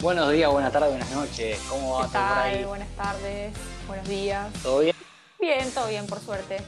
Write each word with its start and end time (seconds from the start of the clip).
Buenos 0.00 0.30
días, 0.30 0.50
buenas 0.50 0.72
tardes, 0.72 0.90
buenas 0.90 1.10
noches. 1.12 1.58
¿Cómo 1.68 1.94
va 1.98 2.06
¿Qué 2.06 2.12
todo 2.12 2.22
por 2.22 2.28
tal? 2.34 2.38
ahí? 2.48 2.64
Buenas 2.64 2.88
tardes, 2.96 3.52
buenos 3.86 4.08
días. 4.08 4.52
¿Todo 4.62 4.80
bien? 4.80 4.96
Bien, 5.40 5.70
todo 5.74 5.88
bien, 5.88 6.06
por 6.06 6.20
suerte. 6.20 6.58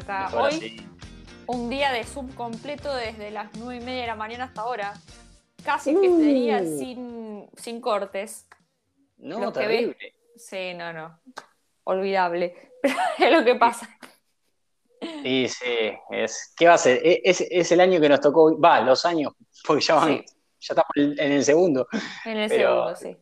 Acá 0.00 0.24
Mejor 0.30 0.50
hoy, 0.52 0.86
un 1.46 1.68
día 1.68 1.92
de 1.92 2.04
Zoom 2.04 2.32
completo 2.32 2.94
desde 2.94 3.30
las 3.30 3.50
9 3.58 3.82
y 3.82 3.84
media 3.84 4.00
de 4.02 4.06
la 4.06 4.16
mañana 4.16 4.44
hasta 4.44 4.62
ahora. 4.62 4.94
Casi 5.64 5.92
que 5.92 6.08
Uh. 6.08 6.18
sería 6.18 6.58
sin, 6.60 7.50
sin 7.56 7.80
cortes. 7.82 8.46
No, 9.18 9.38
Los 9.40 9.52
que 9.52 9.60
terrible. 9.60 9.96
Sí, 10.36 10.72
no, 10.74 10.92
no. 10.94 11.20
Olvidable. 11.84 12.72
Pero 13.18 13.32
es 13.32 13.38
lo 13.38 13.44
que 13.44 13.54
pasa. 13.56 13.86
Sí, 15.22 15.46
sí. 15.48 15.92
Es, 16.10 16.54
¿Qué 16.56 16.66
va 16.66 16.74
a 16.74 16.78
ser? 16.78 17.06
E- 17.06 17.20
Es, 17.22 17.42
es 17.42 17.70
el 17.72 17.80
año 17.80 18.00
que 18.00 18.08
nos 18.08 18.20
tocó. 18.20 18.58
Va, 18.58 18.80
los 18.80 19.04
años, 19.04 19.34
porque 19.66 19.84
ya, 19.84 19.96
van, 19.96 20.08
Sí. 20.08 20.24
Ya 20.60 20.74
estamos 20.74 21.18
en 21.18 21.32
el 21.32 21.44
segundo. 21.44 21.88
En 22.24 22.36
el 22.36 22.48
Pero- 22.48 22.94
segundo, 22.94 22.96
sí. 22.96 23.16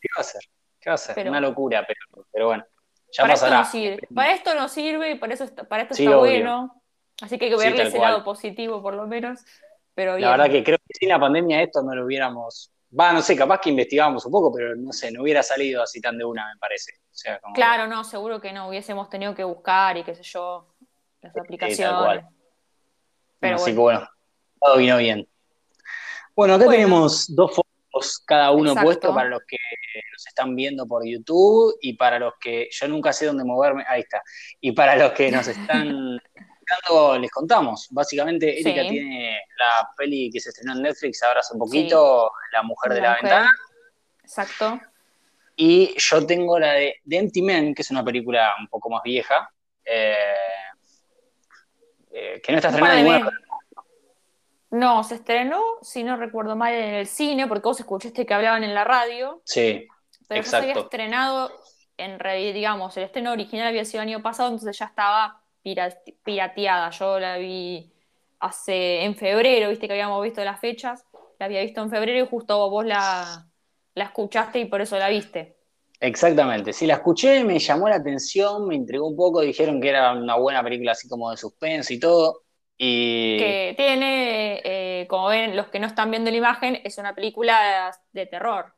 ¿Qué 0.00 0.08
va 0.16 0.20
a 0.20 0.24
ser? 0.24 0.42
¿Qué 0.80 0.90
va 0.90 0.94
a 0.94 0.98
ser? 0.98 1.14
Pero- 1.14 1.30
Una 1.30 1.40
locura, 1.40 1.84
pero, 1.86 2.26
pero 2.30 2.46
bueno. 2.46 2.64
Ya 3.12 3.22
para 3.22 3.34
esto 3.34 3.46
pasará. 3.46 3.62
no 3.64 3.70
sirve. 3.70 4.08
Para 4.14 4.32
esto 4.34 4.54
no 4.54 4.68
sirve 4.68 5.10
y 5.12 5.14
para, 5.16 5.34
eso 5.34 5.44
está, 5.44 5.64
para 5.64 5.82
esto 5.84 5.94
Sí, 5.94 6.04
está 6.04 6.18
obvio. 6.18 6.30
bueno. 6.32 6.82
Así 7.22 7.38
que 7.38 7.44
hay 7.46 7.50
que 7.52 7.56
Sí, 7.58 7.62
verle 7.64 7.78
tal 7.78 7.86
ese 7.86 7.96
cual. 7.96 8.10
lado 8.12 8.24
positivo, 8.24 8.82
por 8.82 8.94
lo 8.94 9.06
menos. 9.06 9.40
Pero 9.94 10.16
bien. 10.16 10.28
La 10.28 10.36
verdad 10.36 10.50
que 10.52 10.64
creo 10.64 10.78
que 10.78 10.94
sin 10.98 11.08
la 11.08 11.20
pandemia 11.20 11.62
esto 11.62 11.80
no 11.82 11.94
lo 11.94 12.04
hubiéramos. 12.04 12.72
Va, 12.98 13.12
no 13.12 13.22
sé, 13.22 13.36
capaz 13.36 13.60
que 13.60 13.70
investigábamos 13.70 14.26
un 14.26 14.32
poco, 14.32 14.52
pero 14.52 14.74
no 14.76 14.92
sé, 14.92 15.10
no 15.12 15.22
hubiera 15.22 15.42
salido 15.42 15.82
así 15.82 16.00
tan 16.00 16.18
de 16.18 16.24
una, 16.24 16.52
me 16.52 16.58
parece. 16.58 16.92
O 17.04 17.14
sea, 17.14 17.38
como- 17.40 17.54
Claro, 17.54 17.86
no, 17.86 18.02
seguro 18.04 18.40
que 18.40 18.52
no. 18.52 18.68
Hubiésemos 18.68 19.08
tenido 19.08 19.34
que 19.34 19.44
buscar 19.44 19.96
y 19.96 20.02
qué 20.04 20.14
sé 20.16 20.22
yo, 20.24 20.74
las 21.20 21.36
aplicaciones. 21.36 21.96
cual. 22.02 22.28
Pero 23.38 23.56
Así 23.56 23.72
bueno. 23.72 23.76
que 23.76 23.82
bueno, 24.04 24.08
todo 24.60 24.76
vino 24.76 24.96
bien. 24.98 25.28
Bueno, 26.36 26.54
acá 26.54 26.64
Bueno. 26.64 26.78
tenemos 26.82 27.34
dos 27.34 27.54
fotos 27.54 28.22
cada 28.26 28.50
uno 28.50 28.70
Exacto. 28.70 28.84
puesto 28.86 29.14
para 29.14 29.28
los 29.28 29.40
que 29.46 29.56
nos 30.12 30.26
están 30.26 30.56
viendo 30.56 30.86
por 30.86 31.06
YouTube 31.06 31.76
y 31.80 31.92
para 31.94 32.18
los 32.18 32.34
que 32.40 32.68
yo 32.70 32.88
nunca 32.88 33.12
sé 33.12 33.26
dónde 33.26 33.44
moverme. 33.44 33.84
Ahí 33.86 34.00
está. 34.00 34.20
Y 34.60 34.72
para 34.72 34.96
los 34.96 35.12
que 35.12 35.30
nos 35.30 35.46
están 35.46 36.18
escuchando, 36.34 37.18
les 37.18 37.30
contamos. 37.30 37.86
Básicamente, 37.90 38.60
Erika 38.60 38.82
Sí. 38.82 38.88
tiene 38.88 39.38
la 39.58 39.88
peli 39.96 40.28
que 40.32 40.40
se 40.40 40.48
estrenó 40.48 40.72
en 40.72 40.82
Netflix 40.82 41.22
ahora 41.22 41.40
hace 41.40 41.52
un 41.54 41.60
poquito, 41.60 42.32
La 42.52 42.62
Mujer 42.64 42.94
de 42.94 43.00
la, 43.00 43.10
mujer. 43.10 43.22
Ventana. 43.22 43.50
Exacto. 44.24 44.80
Y 45.56 45.94
yo 45.96 46.26
tengo 46.26 46.58
la 46.58 46.72
de 46.72 46.96
The 47.08 47.16
Empty 47.18 47.42
Man, 47.42 47.74
que 47.74 47.82
es 47.82 47.90
una 47.92 48.04
película 48.04 48.54
un 48.58 48.66
poco 48.66 48.90
más 48.90 49.02
vieja, 49.04 49.48
eh, 49.84 50.16
eh, 52.10 52.40
que 52.42 52.50
no 52.52 52.58
está 52.58 52.68
estrenada 52.70 52.96
de 52.96 53.02
ninguna. 53.04 53.30
No, 54.74 55.04
se 55.04 55.16
estrenó, 55.16 55.62
si 55.82 56.02
no 56.02 56.16
recuerdo 56.16 56.56
mal, 56.56 56.74
en 56.74 56.94
el 56.94 57.06
cine, 57.06 57.46
porque 57.46 57.68
vos 57.68 57.78
escuchaste 57.80 58.26
que 58.26 58.34
hablaban 58.34 58.64
en 58.64 58.74
la 58.74 58.84
radio, 58.84 59.42
Sí, 59.44 59.86
pero 60.28 60.42
ya 60.42 60.52
se 60.52 60.62
había 60.62 60.74
estrenado 60.76 61.52
en 61.98 62.18
realidad, 62.20 62.54
digamos, 62.54 62.96
el 62.96 63.04
estreno 63.04 63.32
original 63.32 63.68
había 63.68 63.84
sido 63.84 64.02
el 64.02 64.08
año 64.10 64.22
pasado, 64.22 64.50
entonces 64.50 64.78
ya 64.78 64.86
estaba 64.86 65.42
pira- 65.62 65.98
pirateada. 66.24 66.90
Yo 66.90 67.20
la 67.20 67.38
vi 67.38 67.92
hace 68.40 69.04
en 69.04 69.16
febrero, 69.16 69.70
viste 69.70 69.86
que 69.88 69.94
habíamos 69.94 70.22
visto 70.24 70.44
las 70.44 70.60
fechas, 70.60 71.06
la 71.38 71.46
había 71.46 71.62
visto 71.62 71.82
en 71.82 71.90
febrero 71.90 72.24
y 72.24 72.28
justo 72.28 72.70
vos 72.70 72.84
la, 72.86 73.48
la 73.94 74.04
escuchaste 74.04 74.60
y 74.60 74.66
por 74.66 74.80
eso 74.82 74.98
la 74.98 75.08
viste. 75.10 75.56
Exactamente, 76.00 76.72
sí, 76.72 76.86
la 76.86 76.94
escuché, 76.94 77.42
me 77.44 77.58
llamó 77.58 77.88
la 77.88 77.96
atención, 77.96 78.66
me 78.68 78.74
intrigó 78.74 79.08
un 79.08 79.16
poco, 79.16 79.40
dijeron 79.40 79.80
que 79.80 79.88
era 79.88 80.12
una 80.12 80.36
buena 80.36 80.62
película 80.62 80.92
así 80.92 81.08
como 81.08 81.30
de 81.30 81.36
suspenso 81.38 81.92
y 81.94 81.98
todo, 81.98 82.42
y 82.76 83.38
que 83.38 83.74
tiene, 83.76 84.60
eh, 84.64 85.06
como 85.08 85.28
ven 85.28 85.56
los 85.56 85.68
que 85.68 85.78
no 85.78 85.86
están 85.86 86.10
viendo 86.10 86.30
la 86.30 86.36
imagen, 86.36 86.80
es 86.84 86.98
una 86.98 87.14
película 87.14 87.96
de 88.12 88.26
terror. 88.26 88.72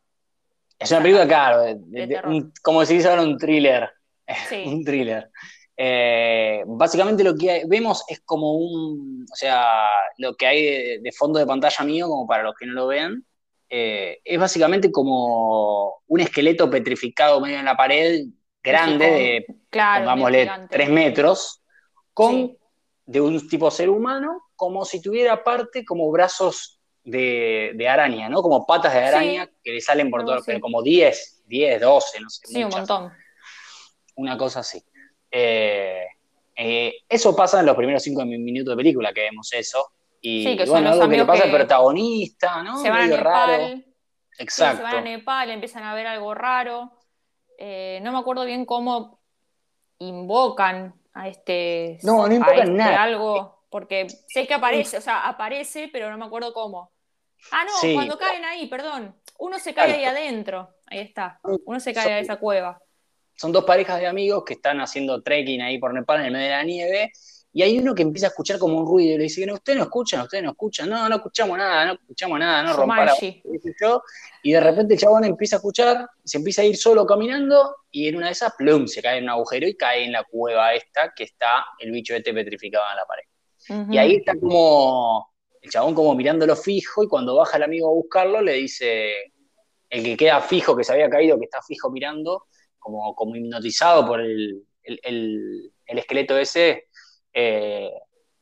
es 0.79 0.91
una 0.91 1.01
película, 1.01 1.27
claro, 1.27 1.61
de- 1.63 2.07
de- 2.07 2.21
un- 2.27 2.53
como 2.63 2.85
se 2.85 2.93
dice 2.95 3.09
ahora, 3.09 3.23
un 3.23 3.39
thriller, 3.39 3.89
Sí, 4.49 4.65
un 4.67 4.85
thriller. 4.85 5.31
Eh, 5.79 6.63
básicamente 6.67 7.23
lo 7.25 7.35
que 7.35 7.51
hay- 7.51 7.63
vemos 7.67 8.05
es 8.09 8.21
como 8.25 8.53
un, 8.55 9.25
o 9.31 9.37
sea, 9.37 9.89
lo 10.19 10.35
que 10.37 10.47
hay 10.47 10.99
de, 11.01 11.13
fondo 11.13 11.39
de 11.39 11.47
pantalla 11.47 11.85
mío, 11.85 12.09
como 12.09 12.27
para 12.27 12.43
los 12.43 12.55
que 12.55 12.67
no 12.67 12.73
lo 12.75 12.87
vean, 12.89 13.25
eh, 13.69 14.19
es 14.25 14.39
básicamente 14.39 14.91
como 14.93 16.03
un 16.07 16.21
esqueleto 16.21 16.69
petrificado 16.71 17.41
medio 17.41 17.59
en 17.59 17.65
la 17.65 17.77
pared, 17.77 18.25
grande, 18.63 19.05
de 19.11 19.47
claro, 19.71 20.05
pongámosle 20.05 20.51
tres 20.71 20.89
metros, 20.91 21.63
con 22.15 22.33
Sí. 22.33 22.59
De 23.07 23.21
un 23.21 23.49
tipo 23.49 23.71
ser 23.71 23.89
humano, 23.89 24.43
como 24.57 24.85
si 24.85 25.01
tuviera 25.01 25.33
aparte 25.35 25.85
como 25.85 26.11
brazos 26.11 26.81
de, 27.05 27.73
de 27.77 27.89
araña, 27.89 28.29
¿no? 28.29 28.43
Como 28.43 28.67
patas 28.67 28.93
de 28.95 29.01
araña 29.05 29.47
Sí. 29.47 29.53
que 29.63 29.73
le 29.73 29.81
salen 29.81 30.11
por 30.11 30.21
Algo 30.21 30.33
todo, 30.33 30.37
así. 30.39 30.47
pero 30.47 30.61
como 30.61 30.83
10, 30.83 31.43
10, 31.47 31.81
12, 31.81 32.21
no 32.21 32.29
sé, 32.29 32.41
Sí, 32.47 32.65
un 32.65 32.71
montón. 32.71 33.13
una 34.17 34.37
cosa 34.37 34.61
así. 34.61 34.83
Eh, 35.31 36.05
eh, 36.57 36.95
eso 37.09 37.37
pasa 37.37 37.61
en 37.61 37.67
los 37.67 37.77
primeros 37.77 38.03
cinco 38.03 38.25
mi- 38.25 38.39
minutos 38.39 38.73
de 38.73 38.77
película 38.77 39.13
que 39.13 39.21
vemos 39.23 39.53
eso. 39.53 39.93
Y 40.21 40.43
Sí, 40.45 40.57
que 40.57 40.67
son 40.67 40.75
bueno, 40.77 40.91
algo 40.93 41.09
que 41.09 41.17
le 41.19 41.25
pasa 41.25 41.45
al 41.45 41.51
protagonista, 41.53 42.63
¿no? 42.63 42.79
Se 42.83 42.91
van 42.91 43.03
a 43.03 43.07
Nepal, 43.07 43.23
raro. 43.23 43.67
sí, 43.69 43.85
se 44.37 44.43
Exacto. 44.43 44.83
van 44.83 44.97
a 44.97 45.01
Nepal, 45.03 45.51
empiezan 45.51 45.85
a 45.85 45.95
ver 45.95 46.07
algo 46.07 46.35
raro. 46.35 46.99
Eh, 47.59 48.01
no 48.03 48.11
me 48.13 48.19
acuerdo 48.19 48.45
bien 48.45 48.65
cómo 48.65 49.21
invocan 49.99 50.95
a 51.19 51.29
este, 51.29 51.99
No, 52.03 52.19
no 52.27 52.33
a 52.33 52.35
invocan 52.35 52.59
este 52.59 52.71
nada. 52.73 53.03
algo, 53.03 53.65
porque 53.71 54.07
sé 54.29 54.47
que 54.47 54.55
aparece, 54.55 54.99
o 54.99 55.01
sea, 55.01 55.27
aparece, 55.27 55.89
pero 55.93 56.11
no 56.11 56.19
me 56.19 56.27
acuerdo 56.27 56.53
cómo. 56.53 56.93
Ah, 57.53 57.65
no, 57.65 57.73
Sí. 57.81 57.95
cuando 57.95 58.19
caen 58.19 58.45
ahí, 58.45 58.67
perdón. 58.67 59.15
Uno 59.39 59.59
se 59.59 59.73
cae 59.75 59.93
ahí 59.95 60.05
adentro. 60.05 60.71
Ahí 60.87 61.01
está. 61.01 61.41
Uno 61.65 61.81
se 61.81 61.93
cae 61.93 62.13
a 62.13 62.19
esa 62.21 62.37
cueva. 62.37 62.79
son 63.39 63.53
dos 63.53 63.65
parejas 63.65 64.01
de 64.01 64.07
amigos 64.07 64.45
que 64.47 64.55
están 64.55 64.81
haciendo 64.81 65.23
trekking 65.23 65.61
ahí 65.61 65.79
por 65.79 65.93
Nepal 65.93 66.21
en 66.21 66.27
el 66.27 66.33
medio 66.33 66.47
de 66.47 66.53
la 66.53 66.63
nieve, 66.63 67.13
y 67.57 67.63
hay 67.63 67.79
uno 67.79 67.95
que 67.95 68.03
empieza 68.03 68.27
a 68.27 68.29
escuchar 68.29 68.59
como 68.59 68.77
un 68.77 68.85
ruido 68.87 69.15
y 69.15 69.17
le 69.17 69.23
dice, 69.25 69.51
ustedes 69.51 69.79
no 69.79 69.85
escuchan, 69.85 70.21
ustedes 70.21 70.45
no 70.45 70.51
escuchan, 70.51 70.91
no, 70.91 71.09
no 71.09 71.17
escuchamos 71.17 71.57
nada, 71.57 71.87
no 71.87 71.93
escuchamos 71.95 72.39
nada, 72.39 72.63
no 72.63 72.69
rompa 72.77 72.97
yo, 73.81 74.03
y 74.43 74.53
de 74.53 74.61
repente 74.61 74.93
el 74.93 75.01
chabón 75.01 75.25
empieza 75.25 75.57
a 75.57 75.61
escuchar, 75.61 76.07
se 76.23 76.37
empieza 76.37 76.61
a 76.61 76.65
ir 76.67 76.77
solo 76.77 77.07
caminando, 77.07 77.77
y 77.91 78.09
en 78.09 78.17
una 78.17 78.27
de 78.27 78.33
esas, 78.33 78.53
plum, 78.59 78.87
se 78.87 79.01
cae 79.01 79.17
en 79.19 79.25
un 79.25 79.31
agujero 79.31 79.67
y 79.67 79.75
cae 79.75 80.05
en 80.05 80.13
la 80.13 80.25
cueva 80.25 80.75
esta 80.75 81.15
que 81.17 81.25
está 81.25 81.65
el 81.79 81.93
bicho 81.93 82.15
este 82.15 82.35
petrificado 82.35 82.85
en 82.91 82.97
la 82.97 83.07
pared. 83.07 83.25
Y 83.95 83.97
ahí 83.97 84.17
está 84.17 84.35
como 84.39 85.33
el 85.63 85.71
chabón 85.71 85.95
como 85.95 86.15
mirándolo 86.15 86.57
fijo 86.57 87.05
y 87.05 87.09
cuando 87.09 87.37
baja 87.37 87.57
el 87.57 87.63
amigo 87.63 87.89
a 87.89 87.93
buscarlo 87.95 88.43
le 88.43 88.53
dice, 88.53 89.33
el 89.89 90.05
que 90.05 90.15
queda 90.15 90.43
fijo, 90.43 90.77
que 90.77 90.85
se 90.85 90.93
había 90.93 91.09
caído, 91.09 91.39
que 91.39 91.47
está 91.47 91.63
fijo 91.63 91.91
mirando, 91.91 92.49
como, 92.79 93.15
como 93.15 93.35
hipnotizado 93.35 94.07
por 94.07 94.21
el, 94.21 94.63
el- 94.83 95.01
el- 95.03 95.73
el 95.87 95.99
esqueleto 95.99 96.37
ese, 96.37 96.85
eh, 97.39 97.93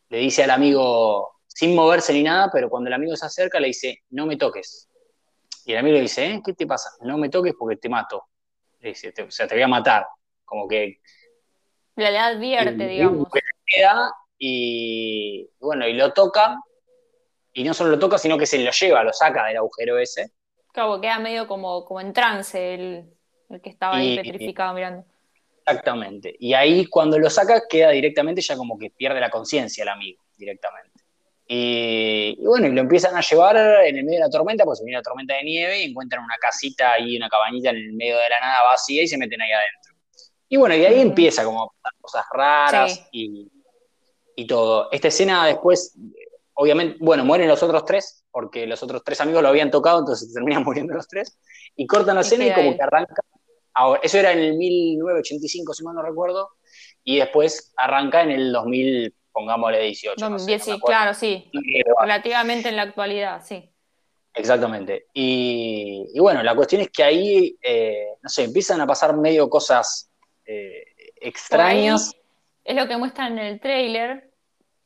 le 0.09 0.19
dice 0.19 0.45
al 0.45 0.51
amigo, 0.51 1.41
sin 1.49 1.75
moverse 1.75 2.13
ni 2.13 2.23
nada, 2.23 2.49
pero 2.53 2.71
cuando 2.71 2.87
el 2.89 2.95
amigo 2.95 3.17
se 3.17 3.27
acerca 3.27 3.59
le 3.59 3.67
dice, 3.69 4.03
no 4.11 4.25
me 4.25 4.37
toques. 4.37 4.89
Y 5.67 5.73
el 5.73 5.79
amigo 5.79 5.95
le 5.97 6.03
dice, 6.03 6.27
"¿Eh? 6.27 6.43
¿qué 6.45 6.53
te 6.53 6.65
pasa? 6.67 6.91
No 7.01 7.19
me 7.19 7.29
toques 7.29 7.55
porque 7.59 7.77
te 7.77 7.89
mato. 7.89 8.23
Le 8.81 8.91
dice, 8.91 9.11
"Te- 9.13 9.23
o 9.25 9.31
sea, 9.33 9.49
te 9.49 9.55
voy 9.55 9.63
a 9.65 9.69
matar. 9.69 10.07
Como 10.45 10.69
que 10.69 11.01
Le, 11.97 12.17
advierte, 12.19 12.87
digamos. 12.87 13.27
queda 13.67 14.13
y 14.39 15.49
bueno, 15.59 15.89
y 15.89 15.95
lo 15.95 16.13
toca, 16.13 16.61
y 17.53 17.65
no 17.65 17.73
solo 17.75 17.91
lo 17.91 17.99
toca, 17.99 18.19
sino 18.19 18.37
que 18.39 18.47
se 18.47 18.59
lo 18.59 18.71
lleva, 18.71 19.03
lo 19.03 19.13
saca 19.13 19.47
del 19.47 19.57
agujero 19.57 19.99
ese. 19.99 20.33
Claro, 20.73 21.01
queda 21.01 21.19
medio 21.19 21.47
como, 21.49 21.85
como 21.85 22.01
en 22.01 22.13
trance 22.13 22.75
el, 22.75 23.11
el 23.49 23.61
que 23.61 23.71
estaba 23.71 23.97
ahí 23.97 24.13
Y- 24.13 24.17
petrificado 24.17 24.75
mirando. 24.75 25.05
Exactamente. 25.67 26.35
Y 26.39 26.53
ahí 26.55 26.87
cuando 26.87 27.19
lo 27.19 27.31
saca, 27.31 27.63
queda 27.69 27.91
directamente 27.91 28.41
ya 28.43 28.57
como 28.57 28.79
que 28.79 28.91
pierde 28.91 29.21
la 29.21 29.31
conciencia 29.31 29.83
el 29.83 29.89
amigo, 29.89 30.23
directamente. 30.37 30.91
Y, 31.47 32.37
y 32.39 32.47
bueno, 32.47 32.67
y 32.67 32.73
lo 32.73 32.81
empiezan 32.81 33.17
a 33.17 33.21
llevar 33.21 33.57
en 33.57 33.97
el 33.99 34.05
medio 34.05 34.19
de 34.21 34.25
la 34.27 34.31
tormenta, 34.31 34.65
pues 34.65 34.79
se 34.79 34.85
viene 34.85 34.99
la 34.99 35.03
tormenta 35.03 35.35
de 35.35 35.45
nieve 35.45 35.81
y 35.81 35.85
encuentran 35.91 36.25
una 36.25 36.37
casita 36.39 36.99
y 36.99 37.17
una 37.17 37.29
cabañita 37.29 37.71
en 37.71 37.77
el 37.77 37.93
medio 37.93 38.17
de 38.17 38.29
la 38.29 38.41
nada 38.41 38.63
vacía 38.71 39.03
y 39.03 39.09
se 39.09 39.19
meten 39.19 39.41
ahí 39.41 39.53
adentro. 39.53 39.95
Y 40.49 40.57
bueno, 40.57 40.75
y 40.75 40.85
ahí 40.85 41.01
empieza 41.01 41.45
como 41.45 41.63
a 41.65 41.67
pasar 41.69 41.93
cosas 42.01 42.25
raras 42.33 42.93
Sí. 42.95 43.03
y, 43.13 43.49
y 44.37 44.47
todo. 44.47 44.89
Esta 44.93 45.09
escena 45.09 45.47
después, 45.47 45.97
obviamente, 46.55 46.97
bueno, 47.01 47.25
mueren 47.25 47.49
los 47.49 47.63
otros 47.63 47.85
tres, 47.85 48.25
porque 48.31 48.67
los 48.67 48.83
otros 48.83 49.03
tres 49.05 49.21
amigos 49.21 49.43
lo 49.43 49.49
habían 49.49 49.71
tocado, 49.71 50.01
entonces 50.01 50.33
terminan 50.33 50.63
muriendo 50.65 50.95
los 50.95 51.09
tres, 51.09 51.39
y 51.77 51.87
cortan 51.87 52.17
la 52.17 52.21
escena 52.23 52.47
y 52.47 52.53
como 52.53 52.77
que 52.77 52.83
arranca. 52.83 53.23
Ahora, 53.75 54.01
eso 54.03 54.19
era 54.19 54.33
en 54.33 54.39
el 54.41 54.57
1985, 54.57 55.75
si 55.75 55.85
mal 55.85 55.95
no 55.95 56.03
recuerdo, 56.03 56.51
y 57.05 57.19
después 57.19 57.73
arranca 57.77 58.23
en 58.23 58.31
el 58.33 58.53
2000, 58.53 59.15
pongámosle 59.33 59.81
18. 59.81 60.31
no 60.31 60.39
sé, 60.39 60.55
2010, 60.55 60.61
no 60.61 60.67
me 60.67 60.77
sí, 60.77 60.79
acuerdo. 60.79 60.99
claro, 60.99 61.15
sí. 61.15 61.51
Relativamente 62.01 62.69
en 62.69 62.77
la 62.77 62.83
actualidad, 62.83 63.43
sí. 63.45 63.71
Exactamente. 64.35 65.07
Y, 65.13 66.07
y 66.13 66.21
bueno, 66.21 66.43
la 66.43 66.55
cuestión 66.57 66.83
es 66.83 66.91
que 66.91 67.05
ahí, 67.05 67.57
eh, 67.63 68.09
no 68.23 68.29
sé, 68.29 68.45
empiezan 68.45 68.81
a 68.81 68.87
pasar 68.87 69.17
medio 69.17 69.49
cosas 69.49 70.11
eh, 70.47 70.85
extrañas. 71.17 72.13
Es 72.65 72.77
lo 72.77 72.89
que 72.89 72.97
muestran 72.97 73.39
en 73.39 73.47
el 73.47 73.61
tráiler. 73.61 74.31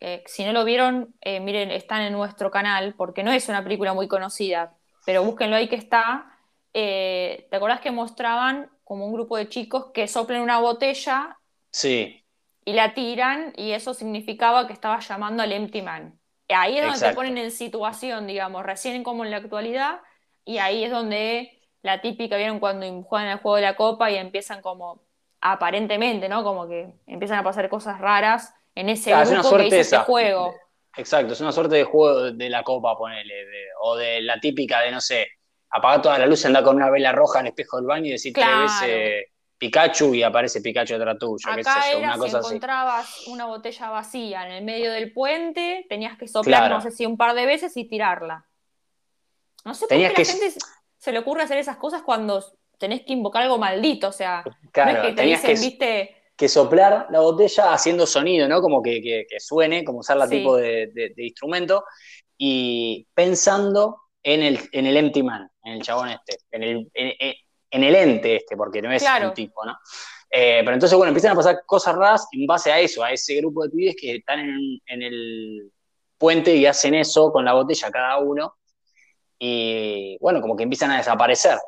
eh, 0.01 0.23
si 0.27 0.45
no 0.45 0.53
lo 0.53 0.65
vieron, 0.65 1.15
eh, 1.23 1.41
miren, 1.41 1.71
están 1.71 2.03
en 2.03 2.13
nuestro 2.13 2.51
canal, 2.51 2.95
porque 2.97 3.23
no 3.25 3.33
es 3.33 3.49
una 3.49 3.63
película 3.65 3.95
muy 3.95 4.09
conocida, 4.09 4.77
pero 5.07 5.25
búsquenlo 5.25 5.57
ahí 5.57 5.69
que 5.69 5.77
está. 5.77 6.38
Eh, 6.75 7.47
¿te 7.51 7.57
acordás 7.57 7.81
que 7.81 7.91
mostraban 7.91 8.71
como 8.85 9.07
un 9.07 9.13
grupo 9.13 9.37
de 9.37 9.49
chicos 9.49 9.91
que 9.93 10.09
soplen 10.09 10.41
una 10.43 10.61
botella 10.61 11.39
Sí, 11.71 12.25
y 12.65 12.73
la 12.73 12.95
tiran 12.95 13.53
y 13.57 13.73
eso 13.73 13.95
significaba 13.95 14.67
que 14.67 14.73
estaba 14.73 15.01
llamando 15.01 15.43
al 15.43 15.53
Empty 15.53 15.83
Man? 15.83 16.19
Ahí 16.49 16.79
es 16.79 16.85
donde 16.85 17.01
te 17.01 17.15
ponen 17.15 17.39
en 17.39 17.51
situación, 17.51 18.27
digamos, 18.27 18.65
recién 18.65 19.03
como 19.05 19.25
en 19.25 19.31
la 19.31 19.39
actualidad, 19.39 20.01
y 20.45 20.59
ahí 20.59 20.85
es 20.85 20.91
donde 20.91 21.61
la 21.83 22.01
típica, 22.01 22.37
¿vieron? 22.37 22.59
Cuando 22.59 22.87
juegan 23.03 23.29
el 23.29 23.39
juego 23.39 23.57
de 23.57 23.63
la 23.63 23.77
copa 23.77 24.11
y 24.11 24.17
empiezan 24.17 24.63
como, 24.63 25.03
aparentemente, 25.41 26.29
¿no? 26.29 26.43
Como 26.45 26.67
que 26.69 26.95
empiezan 27.07 27.39
a 27.39 27.43
pasar 27.45 27.69
cosas 27.69 28.01
raras 28.01 28.55
en 28.75 28.89
ese 28.89 29.11
es 29.11 29.29
una 29.31 29.43
grupo 29.43 29.43
que 29.43 29.49
suerte 29.49 29.67
hizo 29.81 29.81
esa. 29.81 30.05
juego. 30.05 30.55
exacto. 30.97 31.33
Es 31.35 31.41
una 31.41 31.53
suerte 31.53 31.77
de 31.77 31.85
juego 31.85 32.33
de 32.33 32.51
la 32.51 32.63
copa, 32.63 32.97
ponele. 32.97 33.35
de- 33.35 33.67
o 33.83 33.97
de 33.97 34.21
la 34.23 34.41
típica 34.41 34.81
de, 34.81 34.91
no 34.91 35.01
sé, 35.01 35.27
apagar 35.71 36.03
toda 36.03 36.19
la 36.19 36.27
luz, 36.27 36.45
andar 36.47 36.65
con 36.65 36.77
una 36.77 36.91
vela 36.91 37.13
roja 37.13 37.41
en 37.41 37.47
el 37.47 37.51
espejo 37.51 37.77
del 37.79 37.87
baño 37.87 38.07
y 38.07 38.11
decir 38.13 38.33
Claro. 38.33 38.67
tres 38.67 38.81
veces 38.91 39.25
Pikachu 39.59 40.15
y 40.15 40.23
aparece 40.23 40.61
Pikachu 40.61 40.95
detrás 40.95 41.19
tuyo, 41.19 41.37
qué 41.55 41.65
sé 41.65 41.69
Acá 41.71 41.83
yo, 41.93 41.99
era 41.99 42.07
una 42.07 42.15
si 42.15 42.21
cosa 42.21 42.39
así. 42.39 42.47
encontrabas 42.49 43.27
una 43.27 43.47
botella 43.47 43.91
vacía 43.91 44.47
en 44.47 44.53
el 44.53 44.65
medio 44.65 44.93
del 44.93 45.13
puente, 45.13 45.85
tenías 45.89 46.17
que 46.17 46.29
soplar, 46.29 46.61
Claro. 46.61 46.75
no 46.77 46.81
sé 46.81 46.93
si 46.93 47.05
un 47.07 47.17
par 47.17 47.35
de 47.35 47.45
veces 47.45 47.77
y 47.77 47.85
tirarla. 47.89 48.47
No 49.65 49.75
sé 49.75 49.87
por 49.89 49.97
qué 49.97 50.03
la 50.05 50.15
que- 50.15 50.25
gente 50.25 50.53
se- 50.97 51.13
le 51.13 51.19
ocurre 51.19 51.43
hacer 51.43 51.59
esas 51.59 51.77
cosas 51.77 52.03
cuando 52.03 52.45
tenés 52.79 53.03
que 53.03 53.13
invocar 53.13 53.43
algo 53.43 53.59
maldito, 53.59 54.09
o 54.09 54.13
sea, 54.13 54.45
no 54.47 54.71
Claro, 54.71 54.91
es 54.93 54.97
que 55.01 55.09
te 55.09 55.15
tenías 55.17 55.43
dicen, 55.43 55.57
que- 55.57 55.61
viste, 55.69 56.17
que 56.37 56.49
soplar 56.49 57.09
la 57.11 57.19
botella 57.19 57.73
haciendo 57.73 58.07
sonido, 58.07 58.47
¿no? 58.49 58.63
Como 58.63 58.81
que, 58.81 59.03
que- 59.03 59.27
que 59.29 59.41
suene, 59.41 59.83
como 59.85 59.99
usar 59.99 60.17
la 60.19 60.29
Sí. 60.29 60.37
tipo 60.37 60.57
de, 60.57 60.87
de- 60.95 61.13
de 61.17 61.27
instrumento, 61.27 61.85
y 62.37 63.09
pensando 63.13 64.03
en 64.23 64.43
el, 64.43 64.59
en 64.73 64.87
el 64.87 64.97
empty 64.97 65.23
man, 65.23 65.51
en 65.65 65.75
el 65.75 65.83
chabón 65.83 66.11
este, 66.11 66.39
en 66.51 66.63
el, 66.63 66.91
en, 66.95 67.13
en- 67.71 67.85
el 67.85 67.95
ente 67.95 68.37
este, 68.37 68.57
porque 68.57 68.81
no 68.83 68.91
es 68.93 69.03
Claro. 69.03 69.29
un 69.29 69.35
tipo, 69.35 69.65
¿no? 69.65 69.77
Eh, 70.31 70.61
pero 70.61 70.73
entonces, 70.75 70.97
bueno, 70.97 71.09
empiezan 71.11 71.33
a 71.33 71.37
pasar 71.37 71.63
cosas 71.67 71.95
raras 71.95 72.27
en 72.33 72.47
base 72.47 72.71
a 72.73 72.81
eso, 72.81 73.03
a 73.03 73.13
ese 73.13 73.37
grupo 73.37 73.63
de 73.65 73.71
pibes 73.71 73.97
que 73.99 74.17
están 74.17 74.41
en, 74.41 74.79
en 74.87 75.03
el 75.03 75.73
puente 76.19 76.55
y 76.55 76.67
hacen 76.67 76.95
eso 76.95 77.31
con 77.33 77.45
la 77.45 77.55
botella 77.55 77.91
cada 77.91 78.19
uno, 78.19 78.55
y 79.39 80.17
bueno, 80.21 80.41
como 80.41 80.57
que 80.57 80.65
empiezan 80.65 80.91
a 80.91 80.99
desaparecer. 80.99 81.59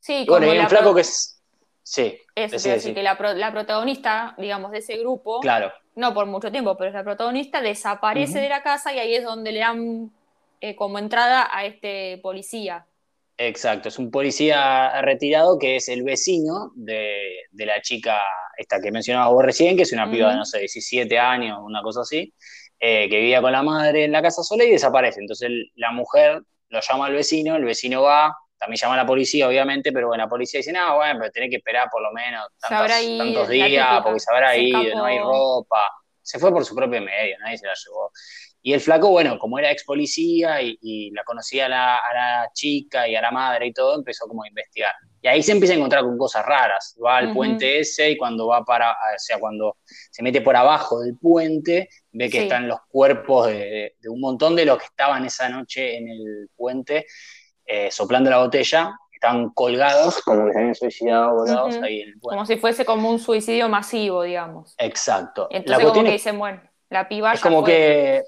sí, 0.00 0.22
Y 0.22 0.26
bueno, 0.26 0.40
como 0.46 0.52
hay 0.52 0.58
un 0.58 0.64
la 0.64 0.68
flaco 0.68 0.94
que 0.94 1.02
es... 1.02 1.38
Sí, 1.84 2.18
a 2.36 2.42
decir, 2.46 2.94
que 2.94 3.02
la, 3.02 3.18
pro- 3.18 3.34
la 3.34 3.52
protagonista, 3.52 4.34
digamos, 4.38 4.70
de 4.70 4.78
ese 4.78 4.96
grupo, 4.98 5.40
claro. 5.40 5.72
no 5.96 6.14
por 6.14 6.26
mucho 6.26 6.50
tiempo, 6.50 6.76
pero 6.76 6.88
es 6.88 6.94
la 6.94 7.02
protagonista, 7.04 7.60
desaparece 7.60 8.40
de 8.40 8.48
la 8.48 8.62
casa 8.62 8.92
y 8.94 8.98
ahí 8.98 9.14
es 9.14 9.24
donde 9.24 9.52
le 9.52 9.60
dan 9.60 10.12
eh, 10.62 10.76
como 10.76 10.98
entrada 10.98 11.48
a 11.52 11.66
este 11.66 12.18
policía. 12.22 12.86
Exacto, 13.38 13.88
es 13.88 13.98
un 13.98 14.10
policía 14.10 15.00
retirado 15.02 15.58
que 15.58 15.76
es 15.76 15.88
el 15.88 16.02
vecino 16.04 16.70
de, 16.76 17.16
de 17.50 17.66
la 17.66 17.80
chica 17.80 18.20
esta 18.56 18.80
que 18.80 18.92
mencionabas 18.92 19.32
vos 19.32 19.44
recién, 19.44 19.76
que 19.76 19.82
es 19.82 19.92
una 19.92 20.10
piba 20.10 20.30
de, 20.30 20.36
no 20.36 20.44
sé, 20.44 20.60
17 20.60 21.18
años, 21.18 21.58
una 21.62 21.82
cosa 21.82 22.02
así, 22.02 22.32
eh, 22.78 23.08
que 23.08 23.16
vivía 23.18 23.40
con 23.40 23.50
la 23.52 23.62
madre 23.62 24.04
en 24.04 24.12
la 24.12 24.22
casa 24.22 24.42
sola 24.42 24.64
y 24.64 24.70
desaparece. 24.70 25.20
Entonces 25.20 25.48
el- 25.48 25.72
la 25.76 25.90
mujer 25.92 26.42
lo 26.68 26.80
llama 26.80 27.06
al 27.06 27.14
vecino, 27.14 27.56
el 27.56 27.64
vecino 27.64 28.02
va, 28.02 28.36
también 28.58 28.78
llama 28.80 28.94
a 28.94 28.98
la 28.98 29.06
policía, 29.06 29.48
obviamente, 29.48 29.90
pero 29.92 30.08
bueno, 30.08 30.24
la 30.24 30.28
policía 30.30 30.58
dice, 30.58 30.72
no, 30.72 30.96
bueno, 30.96 31.18
pero 31.18 31.32
tenés 31.32 31.50
que 31.50 31.56
esperar 31.56 31.88
por 31.90 32.02
lo 32.02 32.12
menos 32.12 32.46
tantas- 32.60 32.78
tantos 33.18 33.48
días, 33.48 34.00
porque 34.04 34.20
se 34.20 34.32
habrá 34.32 34.52
Se 34.52 34.62
ido, 34.62 34.94
no 34.96 35.04
hay 35.06 35.18
ropa. 35.18 35.82
Se 36.20 36.38
fue 36.38 36.52
por 36.52 36.64
su 36.64 36.74
propio 36.76 37.00
medio, 37.02 37.36
nadie 37.40 37.58
se 37.58 37.66
la 37.66 37.74
llevó. 37.74 38.12
Y 38.64 38.72
el 38.72 38.80
flaco, 38.80 39.10
bueno, 39.10 39.38
como 39.38 39.58
era 39.58 39.70
ex 39.72 39.84
policía 39.84 40.62
y, 40.62 40.78
y 40.80 41.10
la 41.10 41.24
conocía 41.24 41.66
a 41.66 41.68
la, 41.68 41.96
a 41.96 42.14
la 42.14 42.50
chica 42.54 43.08
y 43.08 43.16
a 43.16 43.20
la 43.20 43.30
madre 43.32 43.66
y 43.66 43.72
todo, 43.72 43.96
empezó 43.96 44.26
como 44.28 44.44
a 44.44 44.48
investigar. 44.48 44.92
Y 45.20 45.28
ahí 45.28 45.42
se 45.42 45.52
empieza 45.52 45.74
a 45.74 45.76
encontrar 45.76 46.02
con 46.02 46.16
cosas 46.18 46.44
raras. 46.46 46.96
Va 47.04 47.16
al 47.18 47.32
puente 47.32 47.80
ese 47.80 48.10
y 48.10 48.16
cuando 48.16 48.46
va 48.48 48.64
para, 48.64 48.92
o 48.92 49.18
sea, 49.18 49.38
cuando 49.38 49.76
se 49.84 50.22
mete 50.22 50.40
por 50.40 50.54
abajo 50.56 51.00
del 51.00 51.16
puente, 51.18 51.88
ve 52.12 52.26
que 52.30 52.38
Sí. 52.38 52.42
están 52.44 52.68
los 52.68 52.78
cuerpos 52.88 53.46
de, 53.48 53.94
de 54.00 54.08
un 54.08 54.20
montón 54.20 54.54
de 54.56 54.64
los 54.64 54.78
que 54.78 54.86
estaban 54.86 55.24
esa 55.24 55.48
noche 55.48 55.96
en 55.96 56.08
el 56.08 56.48
puente 56.56 57.06
eh, 57.66 57.90
soplando 57.90 58.30
la 58.30 58.38
botella. 58.38 58.96
Estaban 59.12 59.50
colgados, 59.50 60.20
como 60.22 60.46
que 60.46 60.52
se 60.52 60.58
habían 60.58 60.74
suicidado 60.74 61.34
volados 61.36 61.76
Ujú. 61.76 61.84
ahí 61.84 62.00
en 62.00 62.08
el 62.08 62.18
puente. 62.20 62.36
Como 62.36 62.46
si 62.46 62.56
fuese 62.56 62.84
como 62.84 63.08
un 63.10 63.20
suicidio 63.20 63.68
masivo, 63.68 64.22
digamos. 64.24 64.74
Exacto. 64.78 65.48
la 65.50 65.56
Entonces 65.58 65.74
como 65.76 65.82
cuestión 65.84 66.04
que 66.06 66.10
es 66.16 66.20
dicen, 66.22 66.38
bueno, 66.40 66.62
la 66.90 67.08
piba 67.08 67.32
es 67.32 67.40
ya 67.40 67.42
como 67.48 67.60
fue. 67.62 67.70
que, 67.70 68.22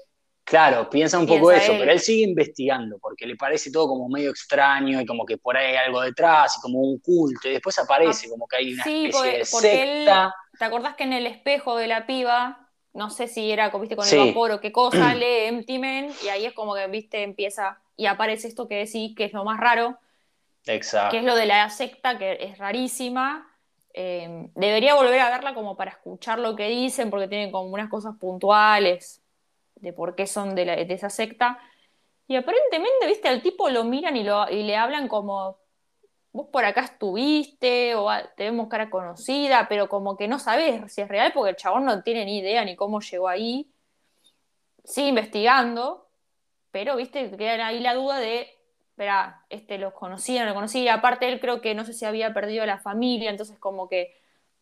claro, 0.45 0.89
piensa 0.89 1.19
un 1.19 1.25
poco 1.27 1.51
eso, 1.51 1.73
él. 1.73 1.79
pero 1.79 1.91
él 1.91 1.99
sigue 1.99 2.23
investigando 2.23 2.97
porque 2.99 3.25
le 3.25 3.35
parece 3.35 3.71
todo 3.71 3.87
como 3.89 4.07
medio 4.07 4.29
extraño 4.31 5.01
y 5.01 5.05
como 5.05 5.25
que 5.25 5.37
por 5.37 5.57
ahí 5.57 5.71
hay 5.75 5.75
algo 5.87 5.99
detrás 6.01 6.55
y 6.57 6.61
como 6.61 6.79
un 6.79 6.99
culto 6.99 7.49
y 7.49 7.51
después 7.53 7.77
aparece 7.79 8.27
Ah, 8.27 8.29
como 8.29 8.47
que 8.47 8.55
hay 8.57 8.73
una 8.73 8.83
sí, 8.83 9.05
especie 9.07 9.11
porque- 9.19 9.37
de 9.39 9.45
porque 9.51 9.83
él- 9.83 9.97
secta. 10.05 10.35
¿Te 10.57 10.65
acordás 10.65 10.95
que 10.95 11.03
en 11.03 11.11
el 11.13 11.27
espejo 11.27 11.75
de 11.75 11.87
la 11.87 12.05
piba, 12.07 12.69
no 12.93 13.09
sé 13.09 13.27
si 13.27 13.51
era, 13.51 13.69
viste, 13.71 13.97
con 13.97 14.05
Sí. 14.05 14.15
el 14.17 14.27
vapor 14.27 14.51
o 14.51 14.61
qué 14.61 14.71
cosa, 14.71 14.89
lee 15.15 15.47
Empty 15.47 15.79
Man 15.79 16.09
y 16.23 16.29
ahí 16.29 16.45
es 16.45 16.53
como 16.53 16.75
que, 16.75 16.87
viste, 16.87 17.23
empieza 17.23 17.79
y 17.97 18.05
aparece 18.05 18.47
esto 18.47 18.67
que 18.69 18.75
decís 18.75 19.13
que 19.17 19.25
es 19.25 19.33
lo 19.33 19.43
más 19.43 19.59
raro, 19.59 19.97
Exacto. 20.65 21.11
que 21.11 21.17
es 21.19 21.23
lo 21.23 21.35
de 21.35 21.45
la 21.45 21.69
secta, 21.69 22.17
que 22.17 22.37
es 22.41 22.57
rarísima. 22.57 23.51
Eh, 23.93 24.49
debería 24.55 24.93
volver 24.95 25.19
a 25.21 25.29
verla 25.29 25.53
como 25.53 25.75
para 25.77 25.91
escuchar 25.91 26.39
lo 26.39 26.55
que 26.55 26.67
dicen, 26.67 27.09
porque 27.09 27.27
tienen 27.27 27.51
como 27.51 27.69
unas 27.69 27.89
cosas 27.89 28.15
puntuales 28.19 29.21
de 29.75 29.93
por 29.93 30.15
qué 30.15 30.27
son 30.27 30.55
de, 30.55 30.85
esa 30.89 31.09
secta. 31.09 31.59
Y 32.27 32.35
aparentemente, 32.35 33.07
viste, 33.07 33.27
al 33.27 33.41
tipo 33.41 33.69
lo 33.69 33.83
miran 33.83 34.17
y, 34.17 34.23
lo, 34.23 34.49
y 34.49 34.63
le 34.63 34.75
hablan 34.77 35.07
como, 35.07 35.59
vos 36.33 36.47
por 36.51 36.65
acá 36.65 36.81
estuviste, 36.81 37.95
o 37.95 38.09
"Ah, 38.09 38.23
te 38.35 38.45
vemos 38.45 38.67
cara 38.67 38.89
conocida, 38.89 39.67
pero 39.69 39.89
como 39.89 40.17
que 40.17 40.27
no 40.27 40.39
sabes 40.39 40.91
si 40.93 41.01
es 41.01 41.07
real, 41.07 41.31
porque 41.33 41.51
el 41.51 41.55
chabón 41.55 41.85
no 41.85 42.03
tiene 42.03 42.25
ni 42.25 42.39
idea 42.39 42.65
ni 42.65 42.75
cómo 42.75 42.99
llegó 43.01 43.27
ahí. 43.27 43.71
Sigue 44.83 45.09
investigando, 45.09 46.07
pero, 46.71 46.95
viste, 46.95 47.31
queda 47.37 47.67
ahí 47.67 47.79
la 47.79 47.93
duda 47.95 48.19
de, 48.19 48.47
espera, 48.91 49.45
este 49.49 49.77
los 49.77 49.93
conocía, 49.93 50.43
no 50.43 50.49
lo 50.49 50.55
conocía. 50.55 50.95
Aparte, 50.95 51.27
él 51.29 51.39
creo 51.39 51.61
que 51.61 51.75
no 51.75 51.85
sé 51.85 51.93
si 51.93 52.05
había 52.05 52.33
perdido 52.33 52.65
la 52.65 52.79
familia, 52.79 53.29
entonces 53.29 53.59
como 53.59 53.89
que 53.89 54.15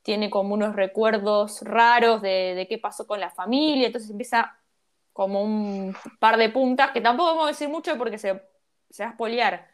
tiene 0.03 0.29
como 0.29 0.53
unos 0.53 0.75
recuerdos 0.75 1.61
raros 1.63 2.21
de 2.21 2.65
qué 2.69 2.77
pasó 2.77 3.07
con 3.07 3.19
la 3.19 3.29
familia, 3.31 3.87
entonces 3.87 4.11
empieza 4.11 4.57
como 5.13 5.43
un 5.43 5.95
par 6.19 6.37
de 6.37 6.49
puntas, 6.49 6.91
que 6.91 6.99
tampoco 7.01 7.29
vamos 7.29 7.45
a 7.45 7.49
decir 7.49 7.69
mucho 7.69 7.97
porque 7.97 8.17
se, 8.17 8.41
se 8.89 9.03
va 9.03 9.09
a 9.09 9.11
espolear. 9.13 9.67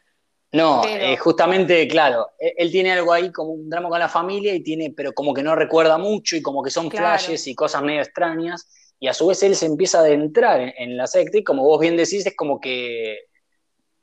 No, 0.52 0.82
Pero- 0.84 1.04
eh, 1.06 1.16
justamente, 1.18 1.88
claro, 1.88 2.32
él, 2.40 2.54
él 2.58 2.72
tiene 2.72 2.92
algo 2.92 3.14
ahí 3.14 3.32
como 3.32 3.52
un 3.52 3.70
drama 3.70 3.88
con 3.90 4.00
la 4.00 4.10
familia 4.10 4.54
y 4.54 4.62
tiene, 4.64 4.92
pero 4.96 5.14
como 5.14 5.34
que 5.34 5.44
no 5.44 5.56
recuerda 5.56 5.98
mucho 5.98 6.36
y 6.36 6.42
como 6.42 6.62
que 6.64 6.72
son 6.72 6.90
Claro. 6.90 7.06
flashes 7.06 7.48
y 7.48 7.56
cosas 7.56 7.82
medio 7.84 8.02
extrañas 8.02 8.68
y 9.00 9.08
a 9.08 9.14
su 9.14 9.28
vez 9.28 9.42
él 9.44 9.56
se 9.56 9.68
empieza 9.68 10.00
a 10.00 10.02
adentrar 10.02 10.60
en, 10.60 10.74
en 10.78 10.98
la 10.98 11.08
secta 11.08 11.38
y 11.38 11.44
como 11.44 11.64
vos 11.64 11.80
bien 11.80 11.96
decís 11.96 12.26
es 12.26 12.36
como 12.36 12.60
que 12.60 13.20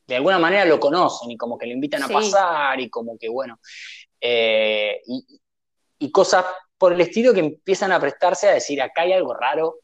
de 0.07 0.16
alguna 0.16 0.38
manera 0.38 0.64
lo 0.64 0.78
conocen 0.78 1.33
y 1.33 1.37
como 1.37 1.59
que 1.59 1.66
lo 1.66 1.73
invitan 1.73 2.02
a 2.05 2.07
Sí. 2.07 2.14
pasar 2.14 2.78
y 2.81 2.88
como 2.88 3.19
que 3.19 3.28
bueno, 3.28 3.59
eh, 4.21 5.02
y, 5.05 5.26
y 5.99 6.11
cosas 6.12 6.45
por 6.78 6.93
el 6.93 7.00
estilo 7.00 7.35
que 7.35 7.40
empiezan 7.40 7.90
a 7.90 7.99
prestarse 8.00 8.49
a 8.49 8.52
decir 8.55 8.81
acá 8.81 9.02
hay 9.02 9.12
algo 9.12 9.35
raro 9.35 9.81